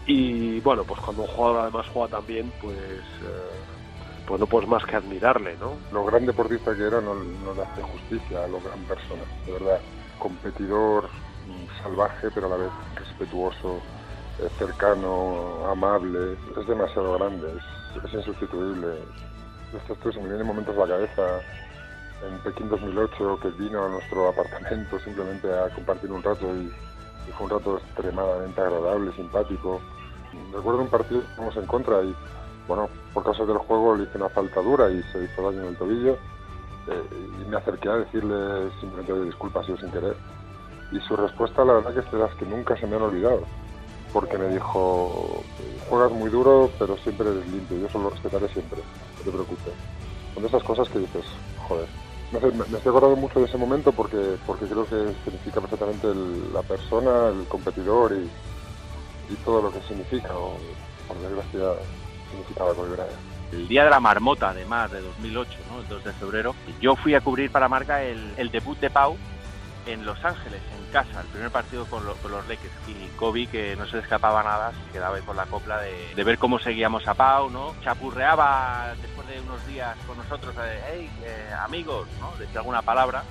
Y 0.05 0.59
bueno, 0.61 0.83
pues 0.83 0.99
cuando 0.99 1.23
un 1.23 1.27
jugador 1.27 1.61
además 1.61 1.85
juega 1.93 2.17
tan 2.17 2.25
bien, 2.25 2.51
pues, 2.61 2.77
eh, 2.77 3.51
pues 4.25 4.39
no 4.39 4.47
puedes 4.47 4.67
más 4.67 4.83
que 4.85 4.95
admirarle, 4.95 5.55
¿no? 5.57 5.73
Lo 5.91 6.05
gran 6.05 6.25
deportista 6.25 6.75
que 6.75 6.87
era 6.87 7.01
no, 7.01 7.13
no 7.13 7.53
le 7.53 7.61
hace 7.61 7.81
justicia 7.81 8.43
a 8.43 8.47
lo 8.47 8.59
gran 8.61 8.79
persona, 8.85 9.21
de 9.45 9.51
verdad. 9.53 9.79
Competidor, 10.17 11.09
salvaje, 11.83 12.29
pero 12.33 12.47
a 12.47 12.49
la 12.49 12.57
vez 12.57 12.71
respetuoso, 12.95 13.81
eh, 14.39 14.49
cercano, 14.57 15.67
amable. 15.67 16.37
Es 16.59 16.67
demasiado 16.67 17.13
grande, 17.17 17.47
es, 17.51 18.03
es 18.03 18.13
insustituible. 18.13 18.99
Estos 19.75 19.97
tres 19.99 20.17
me 20.17 20.27
vienen 20.27 20.47
momentos 20.47 20.75
a 20.75 20.79
la 20.79 20.87
cabeza. 20.87 21.39
En 22.27 22.37
Pekín 22.39 22.69
2008, 22.69 23.39
que 23.41 23.49
vino 23.49 23.83
a 23.83 23.89
nuestro 23.89 24.29
apartamento 24.29 24.99
simplemente 24.99 25.47
a 25.51 25.69
compartir 25.73 26.11
un 26.11 26.21
rato 26.21 26.45
y 26.55 27.31
fue 27.31 27.45
un 27.45 27.49
rato 27.51 27.77
extremadamente 27.77 28.61
agradable, 28.61 29.11
simpático. 29.13 29.81
Recuerdo 30.53 30.81
un 30.81 30.89
partido 30.89 31.21
que 31.21 31.27
fuimos 31.35 31.55
en 31.57 31.65
contra 31.65 32.01
y, 32.03 32.15
bueno, 32.67 32.89
por 33.13 33.23
causa 33.23 33.45
del 33.45 33.57
juego 33.57 33.95
le 33.95 34.03
hice 34.03 34.17
una 34.17 34.29
falta 34.29 34.61
dura 34.61 34.89
y 34.89 35.01
se 35.11 35.23
hizo 35.23 35.41
daño 35.41 35.61
en 35.61 35.67
el 35.67 35.77
tobillo. 35.77 36.17
Eh, 36.87 37.03
y 37.41 37.49
me 37.49 37.57
acerqué 37.57 37.89
a 37.89 37.97
decirle 37.97 38.71
simplemente 38.79 39.13
"Oye, 39.13 39.25
disculpa, 39.25 39.59
ha 39.59 39.63
sido 39.63 39.77
sin 39.77 39.91
querer. 39.91 40.15
Y 40.91 40.99
su 41.01 41.15
respuesta, 41.15 41.63
la 41.63 41.73
verdad, 41.73 41.93
que 41.93 41.99
es 41.99 42.11
de 42.11 42.17
las 42.17 42.33
que 42.35 42.45
nunca 42.45 42.75
se 42.75 42.87
me 42.87 42.95
han 42.95 43.03
olvidado. 43.03 43.41
Porque 44.11 44.37
me 44.37 44.49
dijo, 44.49 45.41
juegas 45.89 46.11
muy 46.11 46.29
duro, 46.29 46.69
pero 46.77 46.97
siempre 46.97 47.29
eres 47.29 47.47
limpio, 47.47 47.77
yo 47.77 47.87
eso 47.87 47.99
lo 47.99 48.09
respetaré 48.09 48.49
siempre, 48.49 48.81
no 49.17 49.23
te 49.23 49.31
preocupes. 49.31 49.73
Son 50.33 50.43
de 50.43 50.49
esas 50.49 50.63
cosas 50.63 50.89
que 50.89 50.99
dices, 50.99 51.25
joder. 51.67 51.87
Me, 52.31 52.77
estoy 52.77 52.89
acordando 52.89 53.15
mucho 53.15 53.39
de 53.39 53.45
ese 53.45 53.57
momento 53.57 53.91
porque, 53.91 54.37
porque 54.45 54.65
creo 54.65 54.85
que 54.85 55.13
significa 55.23 55.61
perfectamente 55.61 56.07
la 56.53 56.61
persona, 56.61 57.29
el 57.29 57.47
competidor 57.47 58.13
y, 58.13 58.29
todo 59.37 59.61
lo 59.61 59.71
que 59.71 59.81
significa, 59.87 60.29
o 60.35 60.57
por 61.07 61.17
desgracia, 61.17 61.81
significaba. 62.29 62.73
El 63.51 63.67
día 63.67 63.83
de 63.83 63.89
la 63.89 63.99
marmota, 63.99 64.49
además, 64.51 64.91
de 64.91 65.01
2008, 65.01 65.51
¿no? 65.69 65.81
el 65.81 65.87
2 65.87 66.03
de 66.05 66.13
febrero, 66.13 66.55
yo 66.79 66.95
fui 66.95 67.15
a 67.15 67.21
cubrir 67.21 67.51
para 67.51 67.67
Marca 67.67 68.01
el, 68.01 68.49
debut 68.51 68.79
de 68.79 68.89
Pau 68.89 69.17
en 69.85 70.05
Los 70.05 70.23
Ángeles, 70.23 70.61
en 70.77 70.91
casa, 70.93 71.19
el 71.21 71.27
primer 71.27 71.49
partido 71.51 71.85
con, 71.85 72.05
lo- 72.05 72.15
con 72.15 72.31
los 72.31 72.47
Lakers. 72.47 72.71
Y 72.87 73.07
Kobe, 73.17 73.47
que 73.47 73.75
no 73.75 73.85
se 73.87 73.97
le 73.97 74.03
escapaba 74.03 74.41
nada, 74.43 74.71
se 74.85 74.91
quedaba 74.93 75.17
ahí 75.17 75.21
con 75.23 75.35
la 75.35 75.45
copla 75.47 75.81
de, 75.81 76.23
ver 76.23 76.37
cómo 76.37 76.59
seguíamos 76.59 77.05
a 77.07 77.13
Pau, 77.13 77.49
¿no? 77.49 77.73
Chapurreaba 77.83 78.93
después 79.01 79.27
de 79.27 79.41
unos 79.41 79.65
días 79.67 79.97
con 80.07 80.17
nosotros, 80.17 80.55
de, 80.55 80.79
hey, 80.91 81.09
eh, 81.25 81.49
amigos, 81.65 82.07
¿no? 82.21 82.31
Decía 82.37 82.59
alguna 82.59 82.81
palabra. 82.83 83.23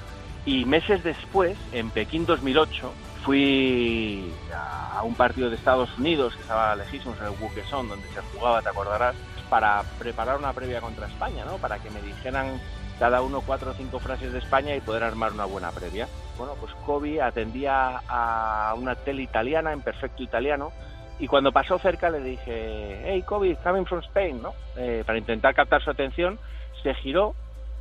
Y 0.45 0.65
meses 0.65 1.03
después, 1.03 1.57
en 1.73 1.91
Pekín 1.91 2.27
2008, 2.27 2.93
fui 3.25 4.33
a 4.55 5.03
un 5.03 5.15
partido 5.15 5.51
de 5.51 5.57
Estados 5.57 5.97
Unidos 5.99 6.35
que 6.35 6.43
estaba 6.43 6.75
lejísimos 6.77 7.19
en 7.19 7.27
el 7.27 7.33
Wukeson, 7.41 7.89
donde 7.89 8.09
se 8.09 8.21
jugaba, 8.33 8.63
te 8.63 8.69
acordarás, 8.69 9.15
para 9.49 9.83
preparar 9.99 10.39
una 10.39 10.53
previa 10.53 10.81
contra 10.81 11.07
España, 11.07 11.45
¿no? 11.45 11.57
Para 11.59 11.79
que 11.79 11.91
me 11.91 12.01
dijeran 12.03 12.61
cada 12.99 13.23
uno 13.23 13.41
cuatro 13.41 13.71
o 13.71 13.75
cinco 13.75 13.99
frases 13.99 14.33
de 14.33 14.39
España 14.39 14.77
y 14.77 14.81
poder 14.81 15.03
armar 15.03 15.33
una 15.33 15.47
buena 15.47 15.71
previa. 15.71 16.07
Bueno, 16.37 16.55
pues 16.61 16.73
Kobe 16.87 17.21
atendía 17.21 18.03
a 18.09 18.75
una 18.77 18.95
tele 18.95 19.23
italiana 19.23 19.73
en 19.73 19.81
perfecto 19.81 20.23
italiano 20.23 20.71
y 21.19 21.27
cuando 21.27 21.53
pasó 21.53 21.79
cerca 21.79 22.11
le 22.11 22.21
dije, 22.21 23.03
hey 23.05 23.23
Kobe, 23.23 23.57
coming 23.63 23.85
from 23.85 24.01
Spain, 24.01 24.41
¿no? 24.43 24.55
Eh, 24.77 25.03
para 25.05 25.19
intentar 25.19 25.55
captar 25.55 25.83
su 25.83 25.91
atención, 25.91 26.39
se 26.83 26.95
giró 26.95 27.35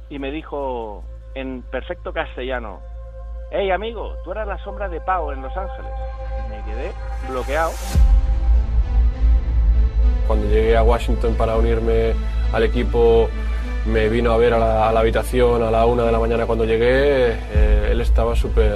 y 0.10 0.20
me 0.20 0.32
dijo 0.32 1.04
en 1.36 1.62
perfecto 1.64 2.12
castellano, 2.12 2.82
hey 3.52 3.72
amigo, 3.72 4.16
tú 4.24 4.32
eras 4.32 4.48
la 4.48 4.58
sombra 4.64 4.90
de 4.90 5.02
Pau 5.02 5.32
en 5.32 5.42
Los 5.42 5.56
Ángeles. 5.56 5.92
Me 6.50 6.64
quedé 6.64 6.92
bloqueado. 7.30 7.72
Cuando 10.28 10.48
llegué 10.48 10.78
a 10.78 10.84
Washington 10.84 11.36
para 11.36 11.56
unirme 11.58 12.14
al 12.54 12.64
equipo, 12.64 13.30
me 13.86 14.10
vino 14.10 14.32
a 14.32 14.38
ver 14.38 14.54
a 14.54 14.60
la, 14.60 14.90
a 14.90 14.94
la 14.94 15.00
habitación 15.00 15.64
a 15.64 15.72
la 15.72 15.86
una 15.86 16.04
de 16.04 16.12
la 16.12 16.20
mañana 16.20 16.46
cuando 16.46 16.66
llegué. 16.66 17.34
Eh, 17.34 17.90
él 17.92 18.02
estaba 18.02 18.36
súper 18.36 18.74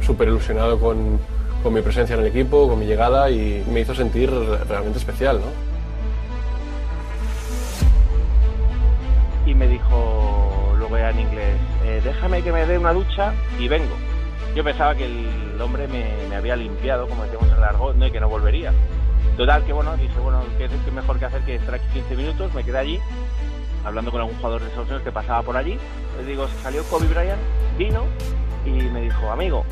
súper 0.00 0.28
ilusionado 0.28 0.80
con, 0.80 1.18
con 1.62 1.74
mi 1.74 1.82
presencia 1.82 2.14
en 2.14 2.20
el 2.20 2.26
equipo, 2.26 2.68
con 2.68 2.78
mi 2.78 2.86
llegada 2.86 3.30
y 3.30 3.64
me 3.70 3.80
hizo 3.80 3.94
sentir 3.94 4.30
realmente 4.68 4.98
especial. 4.98 5.40
¿no? 5.40 5.76
y 9.46 9.54
me 9.54 9.68
dijo 9.68 10.74
luego 10.76 10.98
ya 10.98 11.10
en 11.10 11.20
inglés, 11.20 11.56
"Eh, 11.86 12.00
déjame 12.02 12.42
que 12.42 12.50
me 12.50 12.66
dé 12.66 12.76
una 12.76 12.92
ducha 12.92 13.32
y 13.60 13.68
vengo. 13.68 13.94
Yo 14.56 14.64
pensaba 14.64 14.96
que 14.96 15.04
el 15.04 15.60
hombre 15.60 15.86
me, 15.86 16.34
había 16.34 16.56
limpiado, 16.56 17.06
como 17.08 17.22
decíamos 17.22 17.48
en 17.48 17.58
el 17.58 17.62
argot, 17.62 17.94
¿no? 17.94 18.06
y 18.06 18.10
que 18.10 18.18
no 18.18 18.28
volvería. 18.28 18.72
Total, 19.36 19.64
que 19.64 19.72
bueno, 19.72 19.96
dije, 19.96 20.18
bueno, 20.18 20.42
¿qué, 20.58 20.68
qué 20.84 20.90
mejor 20.90 21.18
que 21.20 21.26
hacer 21.26 21.42
que 21.42 21.54
estar 21.54 21.74
aquí 21.74 21.86
15 21.92 22.16
minutos? 22.16 22.54
Me 22.54 22.64
quedé 22.64 22.78
allí, 22.78 23.00
hablando 23.84 24.10
con 24.10 24.20
algún 24.20 24.36
jugador 24.36 24.62
de 24.62 24.68
Estados 24.68 25.02
que 25.02 25.12
pasaba 25.12 25.42
por 25.42 25.56
allí. 25.56 25.78
Les 26.16 26.26
digo, 26.26 26.48
salió 26.62 26.82
Kobe 26.84 27.06
Bryant, 27.06 27.40
vino 27.78 28.04
y 28.64 28.70
me 28.70 29.02
dijo, 29.02 29.30
amigo, 29.30 29.64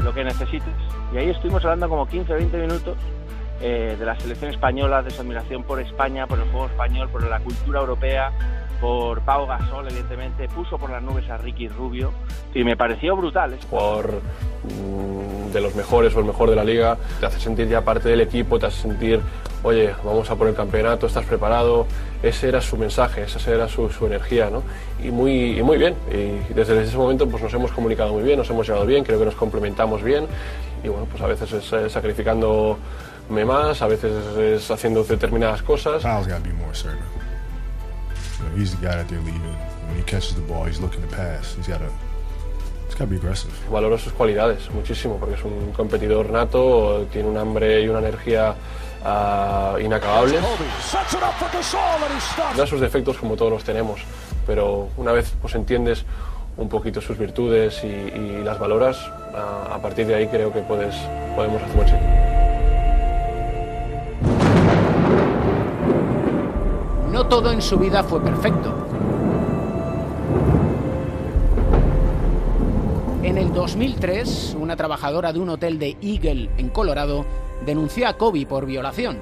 lo 0.00 0.12
que 0.12 0.24
necesites. 0.24 0.74
Y 1.14 1.16
ahí 1.16 1.30
estuvimos 1.30 1.64
hablando 1.64 1.88
como 1.88 2.06
15 2.06 2.34
o 2.34 2.36
20 2.36 2.58
minutos 2.58 2.98
eh, 3.62 3.96
de 3.98 4.04
la 4.04 4.18
selección 4.20 4.50
española, 4.50 5.02
de 5.02 5.10
su 5.10 5.22
admiración 5.22 5.62
por 5.62 5.80
España, 5.80 6.26
por 6.26 6.38
el 6.38 6.44
juego 6.50 6.66
español, 6.66 7.08
por 7.08 7.26
la 7.26 7.40
cultura 7.40 7.80
europea, 7.80 8.30
por 8.80 9.20
Pau 9.22 9.46
Gasol, 9.46 9.86
evidentemente, 9.88 10.48
puso 10.48 10.78
por 10.78 10.90
las 10.90 11.02
nubes 11.02 11.28
a 11.30 11.36
Ricky 11.36 11.68
Rubio 11.68 12.12
y 12.54 12.64
me 12.64 12.76
pareció 12.76 13.16
brutal. 13.16 13.54
¿eh? 13.54 13.58
Jugador 13.68 14.20
mm, 14.64 15.52
de 15.52 15.60
los 15.60 15.74
mejores 15.74 16.14
o 16.14 16.20
el 16.20 16.26
mejor 16.26 16.50
de 16.50 16.56
la 16.56 16.64
liga, 16.64 16.96
te 17.20 17.26
hace 17.26 17.40
sentir 17.40 17.68
ya 17.68 17.82
parte 17.82 18.08
del 18.08 18.20
equipo, 18.20 18.58
te 18.58 18.66
hace 18.66 18.82
sentir, 18.82 19.20
oye, 19.62 19.94
vamos 20.04 20.30
a 20.30 20.36
por 20.36 20.48
el 20.48 20.54
campeonato, 20.54 21.06
estás 21.06 21.24
preparado. 21.24 21.86
Ese 22.22 22.48
era 22.48 22.60
su 22.60 22.76
mensaje, 22.76 23.22
esa 23.22 23.50
era 23.50 23.68
su, 23.68 23.88
su 23.90 24.06
energía, 24.06 24.50
¿no? 24.50 24.62
Y 25.02 25.10
muy, 25.10 25.58
y 25.58 25.62
muy 25.62 25.78
bien. 25.78 25.94
Y 26.10 26.52
desde 26.54 26.82
ese 26.82 26.96
momento 26.96 27.28
pues 27.28 27.42
nos 27.42 27.52
hemos 27.54 27.72
comunicado 27.72 28.12
muy 28.12 28.22
bien, 28.22 28.38
nos 28.38 28.50
hemos 28.50 28.66
llevado 28.66 28.86
bien, 28.86 29.04
creo 29.04 29.18
que 29.18 29.26
nos 29.26 29.34
complementamos 29.34 30.02
bien. 30.02 30.26
Y 30.82 30.88
bueno, 30.88 31.06
pues 31.10 31.22
a 31.22 31.26
veces 31.26 31.52
es 31.52 31.72
eh, 31.72 31.90
sacrificándome 31.90 33.44
más, 33.44 33.82
a 33.82 33.86
veces 33.86 34.12
es 34.38 34.70
haciendo 34.70 35.04
determinadas 35.04 35.62
cosas. 35.62 36.02
Kyle's 36.02 36.26
You 38.38 38.48
know, 38.48 38.56
he's 38.56 38.74
the 38.74 38.82
guy 38.86 38.96
that 38.96 39.08
they're 39.08 39.20
leaving. 39.20 39.42
When 39.88 39.96
he 39.96 40.02
catches 40.02 40.34
the 40.34 40.42
ball, 40.42 40.64
he's 40.64 40.80
looking 40.80 41.00
to 41.02 41.08
pass. 41.08 41.54
He's 41.54 41.68
got 41.68 41.78
to. 41.78 41.90
Valoro 43.70 43.98
sus 43.98 44.12
cualidades 44.12 44.70
muchísimo 44.70 45.18
porque 45.18 45.34
es 45.34 45.44
un 45.44 45.72
competidor 45.72 46.30
nato, 46.30 47.06
tiene 47.12 47.28
un 47.28 47.36
hambre 47.36 47.82
y 47.82 47.88
una 47.88 47.98
energía 47.98 48.54
ah, 49.04 49.76
inacabables. 49.80 50.40
Da 52.56 52.66
sus 52.66 52.80
defectos 52.80 53.18
como 53.18 53.36
todos 53.36 53.52
los 53.52 53.64
tenemos, 53.64 54.00
pero 54.46 54.88
una 54.96 55.12
vez 55.12 55.34
pues 55.42 55.54
entiendes 55.54 56.04
un 56.56 56.68
poquito 56.68 57.00
sus 57.02 57.18
virtudes 57.18 57.84
y, 57.84 57.86
y 57.86 58.42
las 58.42 58.58
valoras, 58.58 58.98
ah, 59.34 59.72
a 59.74 59.82
partir 59.82 60.06
de 60.06 60.14
ahí 60.14 60.28
creo 60.28 60.52
que 60.52 60.60
puedes, 60.60 60.94
podemos 61.34 61.60
hacer 61.62 61.76
buen 61.76 61.88
sitio. 61.88 62.35
Todo 67.28 67.50
en 67.50 67.60
su 67.60 67.76
vida 67.76 68.04
fue 68.04 68.20
perfecto. 68.20 68.72
En 73.24 73.36
el 73.36 73.52
2003, 73.52 74.56
una 74.60 74.76
trabajadora 74.76 75.32
de 75.32 75.40
un 75.40 75.48
hotel 75.48 75.80
de 75.80 75.96
Eagle, 76.00 76.50
en 76.56 76.68
Colorado, 76.68 77.26
denunció 77.64 78.06
a 78.06 78.16
Kobe 78.16 78.46
por 78.46 78.64
violación. 78.64 79.18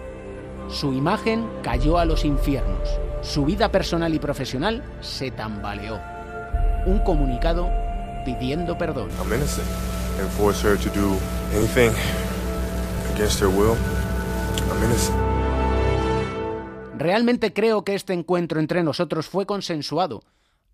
Su 0.69 0.93
imagen 0.93 1.49
cayó 1.63 1.99
a 1.99 2.05
los 2.05 2.27
infiernos. 2.27 2.89
Su 3.23 3.47
vida 3.47 3.71
personal 3.71 4.15
y 4.15 4.19
profesional 4.19 4.83
se 5.01 5.31
tambaleó. 5.31 5.99
Un 6.85 6.99
comunicado 6.99 7.71
pidiendo 8.27 8.77
perdón. 8.77 9.09
Force 10.37 10.63
her 10.63 10.79
to 10.79 10.91
do 10.91 11.17
anything 11.57 11.91
against 13.15 13.41
her 13.41 13.49
will. 13.49 13.77
Realmente 17.05 17.53
creo 17.53 17.85
que 17.85 17.95
este 17.95 18.15
encuentro 18.15 18.61
entre 18.61 18.83
nosotros 18.83 19.27
fue 19.27 19.45
consensuado. 19.45 20.23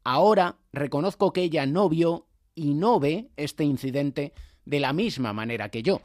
Ahora 0.04 0.54
reconozco 0.72 1.32
que 1.32 1.42
ella 1.42 1.66
no 1.66 1.88
vio 1.88 2.28
y 2.54 2.74
no 2.74 3.00
ve 3.00 3.30
este 3.36 3.64
incidente 3.64 4.32
de 4.64 4.78
la 4.78 4.92
misma 4.92 5.32
manera 5.32 5.70
que 5.70 5.82
yo. 5.82 6.02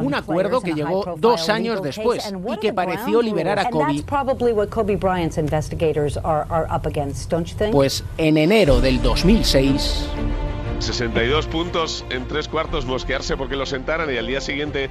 Un 0.00 0.14
acuerdo 0.14 0.60
que 0.60 0.74
llegó 0.74 1.16
dos 1.18 1.48
años 1.48 1.82
después 1.82 2.32
y 2.32 2.58
que 2.58 2.72
pareció 2.72 3.20
liberar 3.20 3.58
a 3.58 3.68
Kobe. 3.68 4.04
Pues 7.72 8.04
en 8.16 8.36
enero 8.36 8.80
del 8.80 9.02
2006 9.02 10.08
62 10.78 11.46
puntos 11.46 12.04
en 12.10 12.26
tres 12.28 12.48
cuartos, 12.48 12.86
mosquearse 12.86 13.36
porque 13.36 13.56
lo 13.56 13.66
sentaran 13.66 14.12
y 14.12 14.16
al 14.16 14.26
día 14.26 14.40
siguiente 14.40 14.90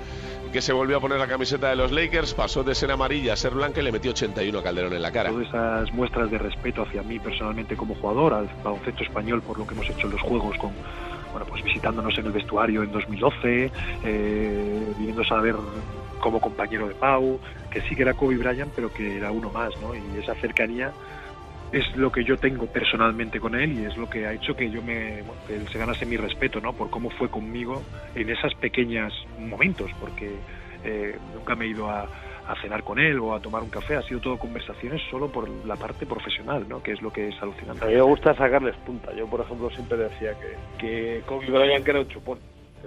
que 0.51 0.61
se 0.61 0.73
volvió 0.73 0.97
a 0.97 0.99
poner 0.99 1.19
la 1.19 1.27
camiseta 1.27 1.69
de 1.69 1.75
los 1.75 1.91
Lakers, 1.91 2.33
pasó 2.33 2.63
de 2.63 2.75
ser 2.75 2.91
amarilla 2.91 3.33
a 3.33 3.35
ser 3.35 3.53
blanca 3.53 3.81
y 3.81 3.83
le 3.83 3.91
metió 3.91 4.11
81 4.11 4.57
a 4.57 4.63
Calderón 4.63 4.93
en 4.93 5.01
la 5.01 5.11
cara. 5.11 5.29
Todas 5.29 5.47
esas 5.47 5.93
muestras 5.93 6.31
de 6.31 6.37
respeto 6.37 6.83
hacia 6.83 7.03
mí 7.03 7.19
personalmente 7.19 7.75
como 7.75 7.95
jugador, 7.95 8.33
al 8.33 8.49
baloncesto 8.63 9.03
español 9.03 9.41
por 9.41 9.59
lo 9.59 9.67
que 9.67 9.73
hemos 9.73 9.89
hecho 9.89 10.07
en 10.07 10.13
los 10.13 10.21
juegos 10.21 10.57
con 10.57 10.71
bueno, 11.31 11.47
pues 11.49 11.61
visitándonos 11.63 12.17
en 12.17 12.27
el 12.27 12.31
vestuario 12.31 12.81
en 12.81 12.93
2012, 12.93 13.69
eh, 14.05 14.93
viniendo 14.97 15.21
a 15.21 15.25
saber 15.25 15.55
como 16.21 16.39
compañero 16.39 16.87
de 16.87 16.95
Pau, 16.95 17.41
que 17.69 17.81
sí 17.81 17.95
que 17.95 18.03
era 18.03 18.13
Kobe 18.13 18.37
Bryant, 18.37 18.71
pero 18.73 18.93
que 18.93 19.17
era 19.17 19.31
uno 19.31 19.49
más, 19.51 19.73
¿no? 19.81 19.93
Y 19.93 20.23
esa 20.23 20.33
cercanía 20.35 20.93
es 21.71 21.95
lo 21.95 22.11
que 22.11 22.23
yo 22.23 22.37
tengo 22.37 22.67
personalmente 22.67 23.39
con 23.39 23.55
él 23.55 23.79
y 23.79 23.85
es 23.85 23.97
lo 23.97 24.09
que 24.09 24.25
ha 24.25 24.33
hecho 24.33 24.55
que 24.55 24.69
yo 24.69 24.81
me 24.81 25.19
él 25.49 25.67
se 25.71 25.77
ganase 25.77 26.05
mi 26.05 26.17
respeto 26.17 26.59
no 26.61 26.73
por 26.73 26.89
cómo 26.89 27.09
fue 27.09 27.29
conmigo 27.29 27.83
en 28.13 28.29
esas 28.29 28.53
pequeñas 28.55 29.13
momentos 29.39 29.91
porque 29.99 30.35
eh, 30.83 31.17
nunca 31.33 31.55
me 31.55 31.65
he 31.65 31.69
ido 31.69 31.89
a, 31.89 32.07
cenar 32.61 32.83
con 32.83 32.99
él 32.99 33.17
o 33.17 33.33
a 33.33 33.39
tomar 33.39 33.63
un 33.63 33.71
café 33.71 33.95
ha 33.95 34.03
sido 34.03 34.19
todo 34.19 34.37
conversaciones 34.37 35.01
solo 35.09 35.31
por 35.31 35.49
la 35.65 35.75
parte 35.75 36.05
profesional 36.05 36.69
no 36.69 36.83
que 36.83 36.91
es 36.91 37.01
lo 37.01 37.11
que 37.11 37.29
es 37.29 37.41
alucinante. 37.41 37.83
A 37.83 37.87
mí 37.87 37.95
me 37.95 38.01
gusta 38.01 38.35
sacarles 38.35 38.75
punta. 38.85 39.11
Yo 39.15 39.25
por 39.25 39.41
ejemplo 39.41 39.71
siempre 39.71 39.97
decía 39.97 40.35
que 40.39 40.55
que 40.77 41.21
Kobe 41.25 41.47
Bryant 41.47 41.87
era 41.87 42.01
un 42.01 42.07
chupón 42.07 42.37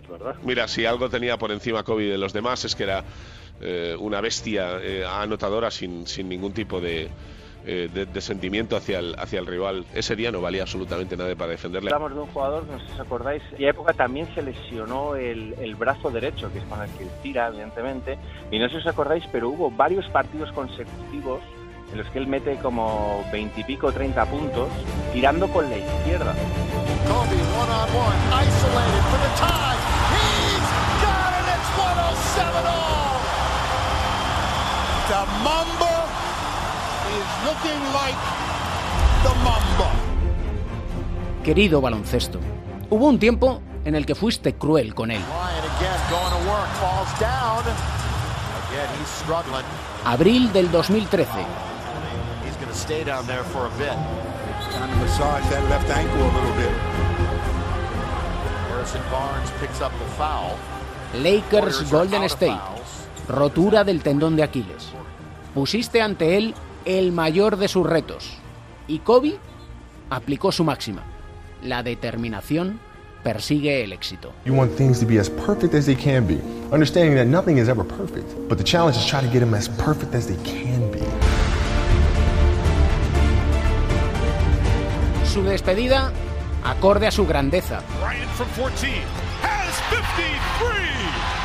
es 0.00 0.08
verdad. 0.08 0.37
Mira 0.44 0.68
si 0.68 0.87
algo 0.87 1.08
tenía 1.08 1.37
por 1.38 1.50
encima 1.50 1.82
Kobe 1.82 2.04
de 2.04 2.18
los 2.18 2.32
demás 2.32 2.64
es 2.64 2.76
que 2.76 2.85
era 2.85 3.02
eh, 3.61 3.97
una 3.99 4.20
bestia 4.20 4.78
eh, 4.80 5.04
anotadora 5.04 5.73
sin, 5.73 6.06
sin 6.06 6.28
ningún 6.28 6.52
tipo 6.52 6.80
de 6.80 7.08
eh, 7.70 7.90
de, 7.92 8.20
sentimiento 8.22 8.76
hacia 8.76 8.98
el, 8.98 9.14
hacia 9.18 9.40
el 9.40 9.46
rival. 9.46 9.84
Ese 9.94 10.16
día 10.16 10.32
no 10.32 10.40
valía 10.40 10.62
absolutamente 10.62 11.18
nada 11.18 11.37
para 11.37 11.50
defenderle. 11.50 11.90
Hablamos 11.92 12.14
de 12.14 12.20
un 12.20 12.26
jugador, 12.28 12.64
no 12.66 12.78
sé 12.78 12.87
si 12.87 12.92
os 12.92 13.00
acordáis, 13.00 13.42
en 13.58 13.68
época 13.68 13.92
también 13.92 14.26
se 14.34 14.40
lesionó 14.40 15.14
el, 15.16 15.54
el 15.60 15.75
brazo 15.75 16.10
derecho, 16.10 16.50
que 16.50 16.60
es 16.60 16.64
con 16.64 16.80
el 16.80 16.88
que 16.92 17.04
tira, 17.22 17.48
evidentemente, 17.48 18.16
y 18.50 18.58
no 18.58 18.68
sé 18.68 18.76
si 18.76 18.78
os 18.78 18.87
acordáis, 18.87 19.22
pero 19.30 19.50
hubo 19.50 19.70
varios 19.70 20.08
partidos 20.08 20.50
consecutivos 20.52 21.42
en 21.92 21.98
los 21.98 22.06
que 22.08 22.18
él 22.18 22.26
mete 22.26 22.56
como 22.56 23.22
veintipico, 23.30 23.92
treinta 23.92 24.25
puntos, 24.25 24.70
tirando 25.12 25.46
con 25.48 25.68
la 25.68 25.76
izquierda. 25.76 26.34
Kobe, 27.06 27.37
one 27.37 27.70
on 27.70 27.88
one, 27.92 28.16
isolated 28.32 29.04
for 29.10 29.20
the 29.20 29.32
tie. 29.37 29.76
He's 30.16 30.68
got 31.04 31.32
it, 31.37 31.46
it's 31.52 31.70
107 31.76 32.64
all. 32.66 33.18
The 35.08 35.77
Mamba 37.58 37.64
looking 37.64 37.92
like 37.92 38.16
the 39.22 39.34
Mamba. 39.44 39.90
Querido 41.44 41.80
baloncesto, 41.80 42.38
hubo 42.90 43.06
un 43.06 43.18
tiempo 43.18 43.62
en 43.84 43.94
el 43.94 44.06
que 44.06 44.14
fuiste 44.14 44.54
cruel 44.54 44.94
con 44.94 45.10
él. 45.10 45.20
Abril 50.04 50.52
del 50.52 50.70
2013. 50.70 51.30
Lakers 61.14 61.90
Golden 61.90 62.22
State. 62.24 62.60
Rotura 63.28 63.84
del 63.84 64.02
tendón 64.02 64.36
de 64.36 64.42
Aquiles. 64.42 64.90
Pusiste 65.54 66.00
ante 66.00 66.36
él 66.36 66.54
el 66.85 67.12
mayor 67.12 67.56
de 67.56 67.68
sus 67.68 67.87
retos. 67.87 68.30
Y 68.87 69.00
Kobe 69.00 69.38
aplicó 70.11 70.52
su 70.52 70.64
máxima. 70.64 71.02
La 71.62 71.82
determinación 71.82 72.80
persigue 73.23 73.85
el 73.85 73.92
éxito. 73.92 74.32
You 74.44 74.54
want 74.54 74.76
things 74.76 75.00
to 75.00 75.06
be 75.06 75.18
as 75.18 75.28
perfect 75.28 75.75
as 75.75 75.87
they 75.87 75.97
can 75.97 76.26
be, 76.26 76.40
understanding 76.73 77.14
that 77.17 77.26
nothing 77.26 77.58
is 77.58 77.69
ever 77.69 77.84
perfect, 77.84 78.26
but 78.49 78.58
the 78.58 78.64
challenge 78.64 78.97
is 78.97 79.06
try 79.06 79.21
to 79.21 79.28
get 79.28 79.41
them 79.41 79.54
as 79.54 79.69
perfect 79.69 80.14
as 80.14 80.26
they 80.26 80.36
can 80.45 80.91
be. 80.91 81.00
Su 85.26 85.43
despedida 85.43 86.12
acorde 86.64 87.06
a 87.06 87.10
su 87.10 87.26
grandeza. 87.26 87.82
Bryant 88.00 88.30
from 88.30 88.49
14 88.56 89.02
has 89.43 89.75
53. 89.91 91.37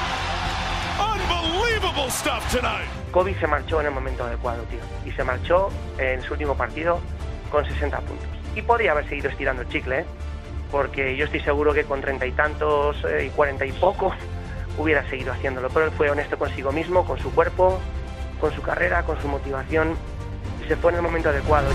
Unbelievable 1.83 2.11
stuff 2.11 2.49
tonight. 2.49 2.87
Kobe 3.11 3.35
se 3.39 3.45
marchó 3.45 3.81
en 3.81 3.87
el 3.87 3.91
momento 3.91 4.23
adecuado, 4.23 4.63
tío. 4.63 4.79
Y 5.05 5.11
se 5.11 5.23
marchó 5.25 5.69
en 5.97 6.21
su 6.23 6.31
último 6.31 6.55
partido 6.55 7.01
con 7.51 7.65
60 7.65 7.99
puntos. 7.99 8.27
Y 8.55 8.61
podría 8.61 8.93
haber 8.93 9.09
seguido 9.09 9.29
estirando 9.29 9.63
el 9.63 9.67
chicle, 9.67 9.99
¿eh? 9.99 10.05
porque 10.71 11.17
yo 11.17 11.25
estoy 11.25 11.41
seguro 11.41 11.73
que 11.73 11.83
con 11.83 11.99
treinta 11.99 12.25
y 12.25 12.31
tantos 12.31 13.03
eh, 13.03 13.25
y 13.25 13.29
cuarenta 13.31 13.65
y 13.65 13.73
poco 13.73 14.13
hubiera 14.77 15.07
seguido 15.09 15.33
haciéndolo. 15.33 15.69
Pero 15.71 15.87
él 15.87 15.91
fue 15.91 16.09
honesto 16.09 16.37
consigo 16.39 16.71
mismo, 16.71 17.05
con 17.05 17.19
su 17.19 17.29
cuerpo, 17.31 17.77
con 18.39 18.53
su 18.55 18.61
carrera, 18.61 19.03
con 19.03 19.21
su 19.21 19.27
motivación 19.27 19.97
y 20.63 20.67
se 20.69 20.77
fue 20.77 20.91
en 20.91 20.97
el 20.97 21.03
momento 21.03 21.29
adecuado. 21.29 21.67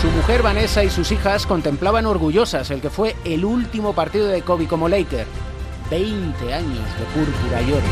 Su 0.00 0.06
mujer 0.12 0.42
Vanessa 0.42 0.84
y 0.84 0.90
sus 0.90 1.10
hijas 1.10 1.46
contemplaban 1.46 2.06
orgullosas 2.06 2.70
el 2.70 2.80
que 2.80 2.90
fue 2.90 3.16
el 3.24 3.44
último 3.44 3.92
partido 3.92 4.28
de 4.28 4.42
Kobe 4.42 4.68
como 4.68 4.88
Laker. 4.88 5.26
20 5.90 6.52
años 6.52 6.98
de 6.98 7.04
púrpura 7.14 7.62
y 7.62 7.72
oro. 7.72 7.86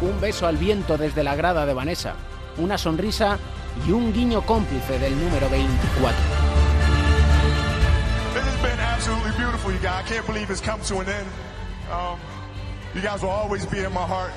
Un 0.00 0.20
beso 0.20 0.46
al 0.46 0.56
viento 0.56 0.96
desde 0.96 1.22
la 1.22 1.34
grada 1.34 1.66
de 1.66 1.74
Vanessa, 1.74 2.14
una 2.56 2.78
sonrisa 2.78 3.38
y 3.86 3.92
un 3.92 4.12
guiño 4.12 4.42
cómplice 4.42 4.98
del 4.98 5.18
número 5.22 5.48
24. 5.50 6.18
This 8.32 8.42
has 8.42 8.62
been 8.62 8.80
absolutely 8.80 9.32
beautiful, 9.36 9.72
you 9.72 9.78
guys. 9.78 10.04
I 10.04 10.08
can't 10.08 10.26
believe 10.26 10.50
it's 10.50 10.60
come 10.60 10.80
to 10.88 11.00
an 11.00 11.08
end. 11.08 11.28
Um, 11.90 12.18
you 12.94 13.02
guys 13.02 13.22
will 13.22 13.30
always 13.30 13.66
be 13.66 13.80
in 13.80 13.92
my 13.92 14.06
heart. 14.06 14.32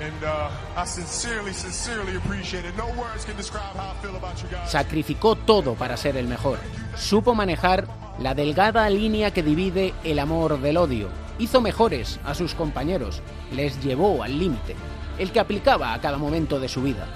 And 0.00 0.24
uh, 0.24 0.50
I 0.76 0.86
sincerely, 0.86 1.52
sincerely 1.52 2.16
appreciate 2.16 2.64
it. 2.64 2.74
No 2.76 2.86
words 2.98 3.26
can 3.26 3.36
describe 3.36 3.76
how 3.76 3.92
I 3.92 4.02
feel 4.02 4.16
about 4.16 4.42
you 4.42 4.48
guys. 4.48 4.70
Sacrificó 4.70 5.36
todo 5.36 5.74
para 5.74 5.98
ser 5.98 6.16
el 6.16 6.26
mejor. 6.26 6.58
Supo 6.96 7.34
manejar 7.34 7.86
la 8.20 8.34
delgada 8.34 8.88
línea 8.90 9.32
que 9.32 9.42
divide 9.42 9.94
el 10.04 10.18
amor 10.18 10.60
del 10.60 10.76
odio. 10.76 11.08
Hizo 11.38 11.62
mejores 11.62 12.20
a 12.22 12.34
sus 12.34 12.54
compañeros, 12.54 13.22
les 13.50 13.82
llevó 13.82 14.22
al 14.22 14.38
límite, 14.38 14.76
el 15.18 15.32
que 15.32 15.40
aplicaba 15.40 15.94
a 15.94 16.00
cada 16.00 16.18
momento 16.18 16.60
de 16.60 16.68
su 16.68 16.82
vida. 16.82 17.06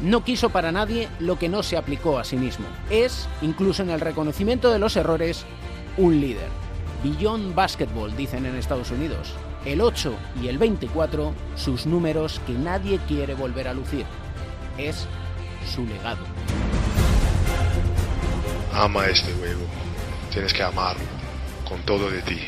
No 0.00 0.22
quiso 0.22 0.50
para 0.50 0.70
nadie 0.70 1.08
lo 1.18 1.36
que 1.36 1.48
no 1.48 1.62
se 1.64 1.76
aplicó 1.76 2.18
a 2.18 2.24
sí 2.24 2.36
mismo. 2.36 2.66
Es, 2.90 3.28
incluso 3.42 3.82
en 3.82 3.90
el 3.90 4.00
reconocimiento 4.00 4.70
de 4.70 4.78
los 4.78 4.96
errores, 4.96 5.44
un 5.96 6.20
líder. 6.20 6.48
Beyond 7.02 7.54
Basketball, 7.54 8.16
dicen 8.16 8.46
en 8.46 8.54
Estados 8.54 8.92
Unidos. 8.92 9.34
El 9.64 9.80
8 9.80 10.14
y 10.42 10.48
el 10.48 10.58
24, 10.58 11.34
sus 11.56 11.86
números 11.86 12.40
que 12.46 12.52
nadie 12.52 12.98
quiere 13.08 13.34
volver 13.34 13.66
a 13.68 13.74
lucir. 13.74 14.06
Es 14.78 15.06
su 15.66 15.84
legado. 15.84 16.24
Ama 18.72 19.06
este 19.06 19.32
juego 19.32 19.79
tienes 20.30 20.52
que 20.52 20.62
amarlo 20.62 21.04
con 21.68 21.80
todo 21.82 22.10
de 22.10 22.22
ti. 22.22 22.40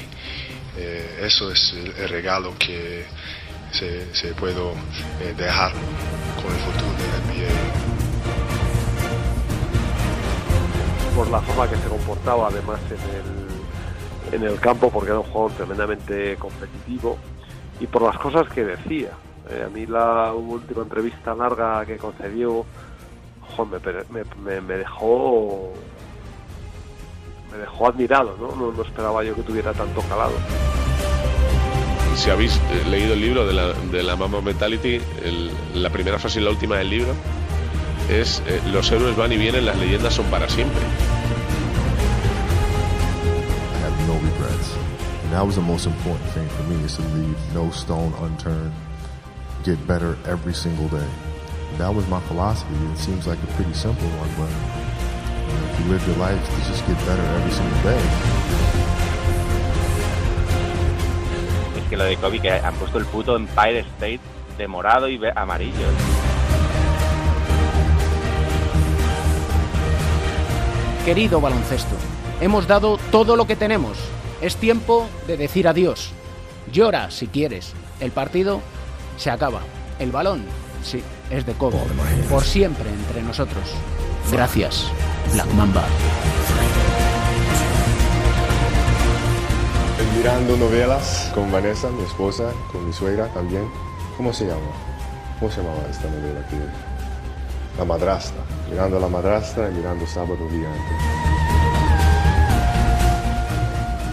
Eh, 0.77 1.21
eso 1.23 1.51
es 1.53 1.75
el, 1.75 2.09
regalo 2.09 2.55
que 2.59 3.05
se, 3.73 4.15
se 4.15 4.33
puede 4.35 4.55
eh, 5.21 5.35
dejar 5.37 5.73
con 6.37 6.53
el 6.53 6.59
futuro 6.61 6.91
de 6.93 7.05
NBA. 7.27 7.53
Por 11.15 11.29
la 11.29 11.41
forma 11.41 11.69
que 11.69 11.77
se 11.77 11.89
comportaba 11.89 12.49
además 12.49 12.81
en 12.91 14.35
el, 14.35 14.43
en 14.43 14.51
el 14.51 14.59
campo, 14.61 14.91
porque 14.91 15.11
era 15.11 15.19
un 15.21 15.27
jugador 15.27 15.53
tremendamente 15.53 16.37
competitivo, 16.37 17.19
y 17.81 17.87
por 17.87 18.03
las 18.03 18.19
cosas 18.19 18.49
que 18.49 18.65
decía. 18.65 19.11
Eh, 19.51 19.65
a 19.67 19.69
mí 19.69 19.87
la 19.87 20.33
última 20.33 20.83
entrevista 20.83 21.35
larga 21.35 21.85
que 21.85 21.97
concedió 21.99 22.65
me, 24.41 24.61
me 24.61 24.75
dejó 24.79 25.73
me 27.53 27.59
dejó 27.59 27.87
admirado, 27.87 28.37
¿no? 28.41 28.73
¿no? 28.73 28.83
esperaba 28.83 29.23
yo 29.23 29.35
que 29.35 29.43
tuviera 29.43 29.73
tanto 29.73 30.01
calado. 30.03 30.33
Si 32.17 32.31
habéis 32.31 32.61
leído 32.91 33.15
el 33.15 33.21
libro 33.21 33.47
de 33.47 33.53
la, 33.53 33.73
de 33.73 34.03
la 34.03 34.17
Mama 34.17 34.41
Mentality, 34.41 35.01
la 35.75 35.91
primera 35.91 36.19
frase 36.19 36.41
y 36.41 36.43
la 36.43 36.51
última 36.51 36.77
del 36.77 36.91
libro 36.91 37.15
es 38.09 38.43
eh, 38.47 38.61
los 38.73 38.91
héroes 38.91 39.17
van 39.17 39.33
y 39.33 39.37
vienen, 39.37 39.65
las 39.65 39.79
leyendas 39.79 40.15
son 40.15 40.27
para 40.27 40.49
siempre. 40.49 40.81
I 43.75 43.79
have 43.85 44.07
no 44.07 44.15
regrets. 44.15 44.75
And 45.25 45.33
that 45.33 45.47
was 45.47 45.55
the 45.55 45.63
most 45.63 45.87
important 45.87 46.29
thing 46.33 46.49
for 46.49 46.63
me 46.65 46.85
is 46.85 46.97
to 46.97 47.03
leave 47.15 47.37
no 47.55 47.71
stone 47.71 48.13
unturned. 48.21 48.73
Get 49.65 49.79
better 49.87 50.17
every 50.27 50.55
single 50.55 50.89
day. 50.89 51.09
That 51.79 51.95
was 51.95 52.07
my 52.09 52.21
philosophy. 52.29 52.75
It 52.93 52.99
seems 52.99 53.27
like 53.27 53.39
a 53.43 53.47
pretty 53.55 53.73
simple 53.73 54.09
one, 54.19 54.29
but 54.37 54.51
you 55.79 55.93
live 55.93 56.07
your 56.07 56.17
life 56.17 56.45
to 56.45 56.57
just 56.71 56.87
get 56.87 56.97
better 57.07 57.23
every 57.37 57.53
single 57.53 57.83
day. 57.83 58.53
que 61.93 61.99
lo 61.99 62.05
de 62.05 62.17
Kobe, 62.17 62.41
que 62.41 62.51
han 62.51 62.75
puesto 62.77 62.97
el 62.97 63.05
puto 63.05 63.37
Empire 63.37 63.81
State 63.81 64.21
de 64.57 64.67
morado 64.67 65.11
y 65.11 65.21
amarillo. 65.37 65.89
Querido 71.05 71.39
baloncesto, 71.39 71.95
hemos 72.41 72.67
dado 72.67 72.97
todo 73.11 73.37
lo 73.37 73.47
que 73.47 73.57
tenemos. 73.57 73.99
Es 74.41 74.57
tiempo 74.57 75.07
de 75.27 75.37
decir 75.37 75.69
adiós. 75.69 76.13
Llora 76.73 77.11
si 77.11 77.27
quieres. 77.27 77.75
El 78.01 78.11
partido 78.11 78.63
se 79.19 79.31
acaba. 79.31 79.61
El 79.99 80.13
balón, 80.13 80.45
sí, 80.83 81.03
es 81.31 81.45
de 81.45 81.53
Kobe. 81.53 81.77
Por 82.31 82.43
siempre 82.43 82.89
entre 82.89 83.23
nosotros. 83.23 83.65
Gracias, 84.31 84.91
Black 85.31 85.47
Mamba. 85.55 85.85
Mirando 90.17 90.57
novelas 90.57 91.31
con 91.35 91.51
Vanessa, 91.51 91.89
mi 91.91 92.05
esposa, 92.05 92.53
con 92.71 92.87
mi 92.87 92.93
suegra 92.93 93.27
también. 93.29 93.69
¿Cómo 94.17 94.33
se 94.33 94.45
llama? 94.47 94.61
¿Cómo 95.41 95.51
se 95.51 95.63
llamaba 95.63 95.83
esta 95.91 96.09
novela? 96.09 96.47
Que... 96.49 96.57
La 97.79 97.85
madrastra. 97.85 98.41
Mirando 98.71 98.99
a 98.99 99.01
la 99.01 99.09
madrastra 99.09 99.69
y 99.71 99.73
mirando 99.75 100.07
sábado 100.07 100.37
gigante. 100.51 100.95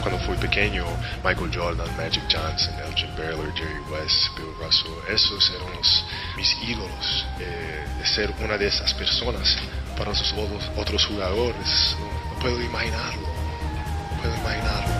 Cuando 0.01 0.17
fui 0.25 0.35
pequeño, 0.37 0.85
Michael 1.23 1.51
Jordan, 1.53 1.87
Magic 1.97 2.23
Johnson, 2.31 2.73
Elgin 2.87 3.13
Baylor, 3.17 3.53
Jerry 3.53 3.81
West, 3.91 4.29
Bill 4.37 4.47
Russell, 4.65 4.91
esos 5.13 5.51
eran 5.59 5.75
los- 5.75 6.05
mis 6.37 6.55
ídolos. 6.63 7.27
Eh, 7.39 7.85
de 7.99 8.05
ser 8.07 8.33
una 8.43 8.57
de 8.57 8.67
esas 8.67 8.93
personas 8.93 9.57
para 9.99 10.11
los 10.11 10.31
otros, 10.31 10.71
otros 10.77 11.05
jugadores, 11.07 11.97
no, 11.99 12.33
no 12.33 12.39
puedo 12.39 12.61
imaginarlo. 12.63 13.21
No 13.21 14.21
puedo 14.21 14.35
imaginarlo. 14.37 14.93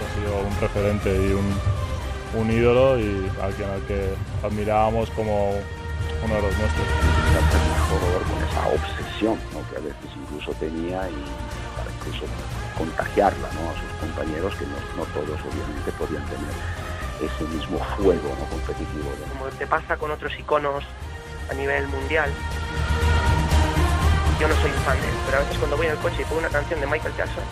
ha 0.00 0.14
sido 0.16 0.48
un 0.48 0.60
referente 0.60 1.10
y 1.14 1.32
un, 1.32 2.40
un 2.40 2.50
ídolo 2.50 2.98
y 2.98 3.30
alguien 3.42 3.68
al 3.68 3.82
que 3.82 4.14
admirábamos 4.42 5.10
como 5.10 5.50
uno 5.50 6.34
de 6.34 6.42
los 6.42 6.58
nuestros. 6.58 6.86
jugador 7.90 8.22
con 8.22 8.42
esa 8.48 8.66
obsesión 8.68 9.38
¿no? 9.52 9.60
que 9.70 9.76
a 9.76 9.80
veces 9.80 10.10
incluso 10.16 10.52
tenía 10.52 11.06
y 11.10 11.24
para 11.76 11.90
incluso 11.98 12.24
contagiarla 12.78 13.48
¿no? 13.52 13.70
a 13.70 13.74
sus 13.74 14.00
compañeros 14.00 14.54
que 14.56 14.64
no, 14.64 14.76
no 14.96 15.04
todos 15.12 15.38
obviamente 15.52 15.92
podían 15.98 16.24
tener 16.24 16.83
ese 17.20 17.44
mismo 17.44 17.78
fuego 17.96 18.34
¿no? 18.38 18.44
competitivo. 18.46 19.10
¿no? 19.20 19.38
como 19.38 19.50
te 19.56 19.66
pasa 19.66 19.96
con 19.96 20.10
otros 20.10 20.32
iconos 20.38 20.84
a 21.50 21.54
nivel 21.54 21.86
mundial. 21.88 22.30
Yo 24.40 24.48
no 24.48 24.54
soy 24.56 24.70
fan 24.70 25.00
de 25.00 25.08
él, 25.08 25.14
pero 25.26 25.38
a 25.38 25.40
veces 25.40 25.58
cuando 25.58 25.76
voy 25.76 25.86
en 25.86 25.92
el 25.92 25.98
coche 25.98 26.16
y 26.20 26.24
pongo 26.24 26.40
una 26.40 26.48
canción 26.48 26.80
de 26.80 26.86
Michael 26.86 27.14
Jackson, 27.16 27.44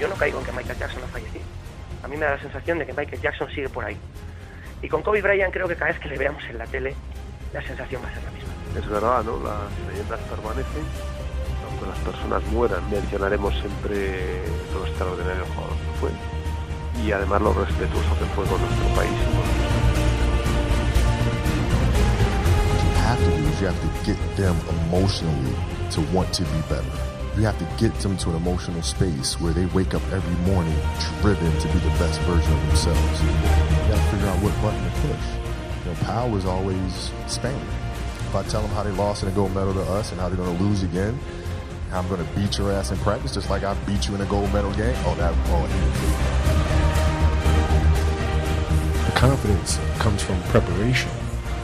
yo 0.00 0.08
no 0.08 0.14
caigo 0.14 0.38
en 0.38 0.44
que 0.44 0.52
Michael 0.52 0.78
Jackson 0.78 1.02
ha 1.02 1.08
fallecido. 1.08 1.44
A 2.02 2.08
mí 2.08 2.16
me 2.16 2.24
da 2.24 2.32
la 2.32 2.40
sensación 2.40 2.78
de 2.78 2.86
que 2.86 2.92
Michael 2.92 3.20
Jackson 3.20 3.48
sigue 3.50 3.68
por 3.68 3.84
ahí. 3.84 3.96
Y 4.80 4.88
con 4.88 5.02
Kobe 5.02 5.20
Bryant 5.22 5.52
creo 5.52 5.66
que 5.66 5.74
cada 5.74 5.90
vez 5.90 6.00
que 6.00 6.08
le 6.08 6.16
veamos 6.16 6.44
en 6.44 6.58
la 6.58 6.66
tele, 6.66 6.94
la 7.52 7.62
sensación 7.62 8.02
va 8.04 8.08
a 8.08 8.14
ser 8.14 8.22
la 8.22 8.30
misma. 8.30 8.48
Es 8.78 8.88
verdad, 8.88 9.24
¿no? 9.24 9.42
Las 9.42 9.88
leyendas 9.90 10.20
permanecen, 10.30 10.84
aunque 11.68 11.86
las 11.86 11.98
personas 11.98 12.42
mueran, 12.52 12.88
mencionaremos 12.90 13.52
siempre 13.54 14.40
lo 14.72 14.86
extraordinario 14.86 15.44
jugador 15.46 15.76
que 15.76 15.98
fue 16.00 16.10
y 17.04 17.12
además 17.12 17.40
lo 17.42 17.52
respetuoso 17.52 18.18
que 18.18 18.24
fue 18.34 18.44
con 18.46 18.60
nuestro 18.60 18.88
país 18.96 19.10
you 22.82 22.94
have 22.94 23.18
to 23.18 23.30
do 23.36 23.48
is 23.48 23.60
you 23.60 23.66
have 23.66 23.80
to 23.80 24.04
get 24.04 24.36
them 24.36 24.56
emotionally 24.86 25.54
to 25.90 26.00
want 26.12 26.32
to 26.34 26.42
be 26.44 26.60
better. 26.68 26.90
You 27.36 27.44
have 27.44 27.58
to 27.58 27.68
get 27.78 27.94
them 28.00 28.16
to 28.18 28.30
an 28.30 28.36
emotional 28.36 28.82
space 28.82 29.40
where 29.40 29.52
they 29.52 29.66
wake 29.66 29.94
up 29.94 30.02
every 30.12 30.34
morning 30.52 30.76
driven 31.22 31.52
to 31.58 31.68
be 31.68 31.78
the 31.78 31.94
best 31.98 32.20
version 32.22 32.52
of 32.52 32.66
themselves. 32.66 33.22
You 33.22 33.28
gotta 33.88 34.10
figure 34.10 34.26
out 34.26 34.42
what 34.42 34.54
button 34.60 34.82
to 34.84 34.90
push. 35.00 35.84
You 35.84 35.90
know, 35.90 35.96
Powell 36.02 36.30
was 36.30 36.44
always 36.44 37.12
Spain. 37.26 37.60
If 38.20 38.34
I 38.34 38.42
tell 38.42 38.60
them 38.60 38.70
how 38.72 38.82
they 38.82 38.90
lost 38.90 39.22
in 39.22 39.28
a 39.28 39.32
gold 39.32 39.54
medal 39.54 39.72
to 39.74 39.82
us 39.82 40.10
and 40.10 40.20
how 40.20 40.28
they're 40.28 40.36
gonna 40.36 40.58
lose 40.58 40.82
again, 40.82 41.18
I'm 41.92 42.08
gonna 42.08 42.26
beat 42.36 42.58
your 42.58 42.72
ass 42.72 42.90
in 42.90 42.98
practice 42.98 43.32
just 43.32 43.48
like 43.48 43.62
I 43.62 43.74
beat 43.84 44.08
you 44.08 44.14
in 44.14 44.20
a 44.20 44.26
gold 44.26 44.52
medal 44.52 44.72
game, 44.72 44.96
oh 45.06 45.14
that 45.14 45.32
oh 45.46 46.77
confidence 49.18 49.80
comes 49.98 50.22
from 50.22 50.40
preparation. 50.44 51.10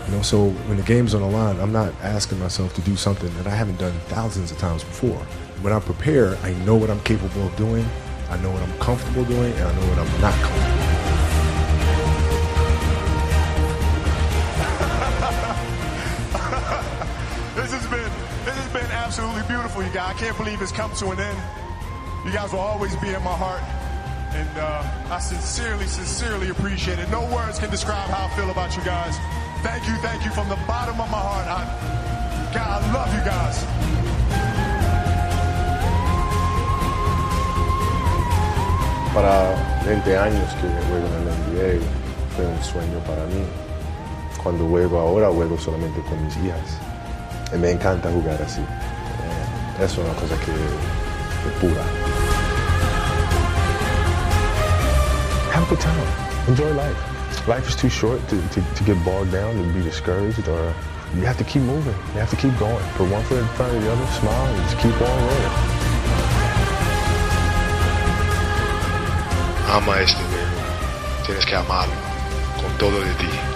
You 0.07 0.17
know, 0.17 0.23
so 0.23 0.49
when 0.67 0.77
the 0.77 0.83
game's 0.83 1.15
on 1.15 1.21
the 1.21 1.29
line, 1.29 1.61
I'm 1.61 1.71
not 1.71 1.95
asking 2.03 2.41
myself 2.41 2.75
to 2.75 2.81
do 2.81 2.97
something 2.97 3.33
that 3.37 3.47
I 3.47 3.51
haven't 3.51 3.79
done 3.79 3.93
thousands 4.09 4.51
of 4.51 4.59
times 4.59 4.83
before. 4.83 5.21
When 5.63 5.73
I 5.73 5.79
prepare, 5.79 6.37
I 6.39 6.53
know 6.65 6.75
what 6.75 6.91
I'm 6.91 6.99
capable 7.03 7.47
of 7.47 7.55
doing, 7.55 7.87
I 8.29 8.37
know 8.39 8.51
what 8.51 8.61
I'm 8.61 8.77
comfortable 8.81 9.25
doing, 9.25 9.53
and 9.53 9.63
I 9.63 9.73
know 9.73 9.89
what 9.89 9.99
I'm 10.01 10.21
not 10.21 10.35
comfortable 10.43 10.75
doing. 10.75 10.95
This 17.55 17.71
has 17.71 17.87
been 17.87 18.11
this 18.45 18.57
has 18.57 18.73
been 18.73 18.91
absolutely 18.91 19.43
beautiful, 19.47 19.85
you 19.85 19.91
guys. 19.91 20.17
I 20.17 20.19
can't 20.19 20.37
believe 20.37 20.61
it's 20.61 20.73
come 20.73 20.93
to 20.97 21.11
an 21.13 21.21
end. 21.21 21.39
You 22.27 22.33
guys 22.33 22.53
will 22.53 22.59
always 22.59 22.97
be 22.97 23.11
in 23.11 23.23
my 23.23 23.33
heart. 23.33 23.63
And 24.35 24.59
uh, 24.59 24.83
I 25.15 25.19
sincerely, 25.21 25.87
sincerely 25.87 26.51
appreciate 26.51 26.99
it. 26.99 27.09
No 27.09 27.23
words 27.33 27.61
can 27.61 27.71
describe 27.71 28.11
how 28.11 28.27
I 28.27 28.31
feel 28.35 28.51
about 28.51 28.77
you 28.77 28.83
guys. 28.83 29.15
Thank 29.63 29.87
you, 29.87 29.95
thank 30.03 30.25
you 30.25 30.33
from 30.33 30.49
the 30.49 30.59
bottom 30.67 31.01
of 31.01 31.09
my 31.09 31.23
heart. 31.23 31.47
I, 31.47 31.63
God, 32.53 32.83
I 32.83 32.93
love 32.93 33.11
you 33.15 33.23
guys. 33.23 33.57
Para 39.15 39.55
20 39.87 40.19
años 40.19 40.51
que 40.61 40.69
juego 40.91 41.07
en 41.07 41.15
el 41.15 41.79
NBA 41.79 41.87
fue 42.35 42.45
un 42.45 42.63
sueño 42.65 42.99
para 43.07 43.25
mí. 43.27 43.45
Cuando 44.43 44.67
juego 44.67 44.99
ahora, 44.99 45.29
juego 45.29 45.57
solamente 45.57 46.01
con 46.03 46.25
mis 46.25 46.37
hijas. 46.39 46.81
Y 47.55 47.57
me 47.57 47.71
encanta 47.71 48.11
jugar 48.11 48.43
así. 48.43 48.61
Eh, 48.61 49.85
es 49.85 49.97
una 49.97 50.13
cosa 50.15 50.35
que 50.45 50.51
es 50.51 51.55
pura. 51.61 52.04
Have 55.65 55.73
a 55.73 55.77
good 55.77 55.83
time. 55.83 56.49
Enjoy 56.49 56.75
life. 56.75 57.49
Life 57.49 57.67
is 57.67 57.75
too 57.75 57.89
short 57.89 58.21
to, 58.29 58.37
to, 58.49 58.61
to 58.61 58.85
get 58.85 59.03
bogged 59.03 59.33
down 59.33 59.57
and 59.57 59.73
be 59.73 59.81
discouraged 59.81 60.47
or 60.47 60.75
you 61.15 61.23
have 61.23 61.39
to 61.39 61.45
keep 61.45 61.63
moving. 61.63 61.95
You 62.13 62.21
have 62.21 62.29
to 62.29 62.37
keep 62.37 62.55
going. 62.59 62.85
Put 62.97 63.11
one 63.11 63.25
foot 63.25 63.39
in 63.39 63.49
front 63.57 63.75
of 63.75 63.83
the 63.83 63.91
other, 63.91 64.07
smile, 64.09 64.55
and 64.55 64.63
just 64.65 64.77
keep 64.77 64.93
on 64.93 65.09
rolling. 65.09 65.55
Ama 69.73 70.03
este 70.03 70.21
juego. 70.21 71.25
Tienes 71.25 71.47
que 71.47 71.57
amarlo 71.57 71.95
con 72.61 72.77
todo 72.77 73.01
de 73.01 73.15
ti. 73.15 73.54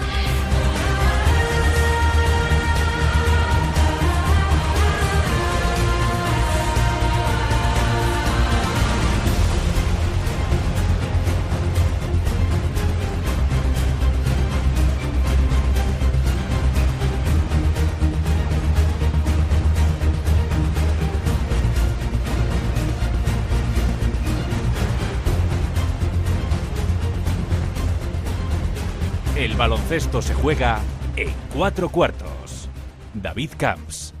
Baloncesto 29.69 30.19
se 30.19 30.33
juega 30.33 30.79
en 31.15 31.31
cuatro 31.55 31.89
cuartos. 31.89 32.67
David 33.13 33.51
Camps. 33.55 34.15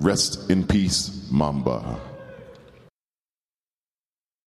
Rest 0.00 0.50
in 0.50 0.64
peace, 0.64 1.28
Mamba. 1.30 2.11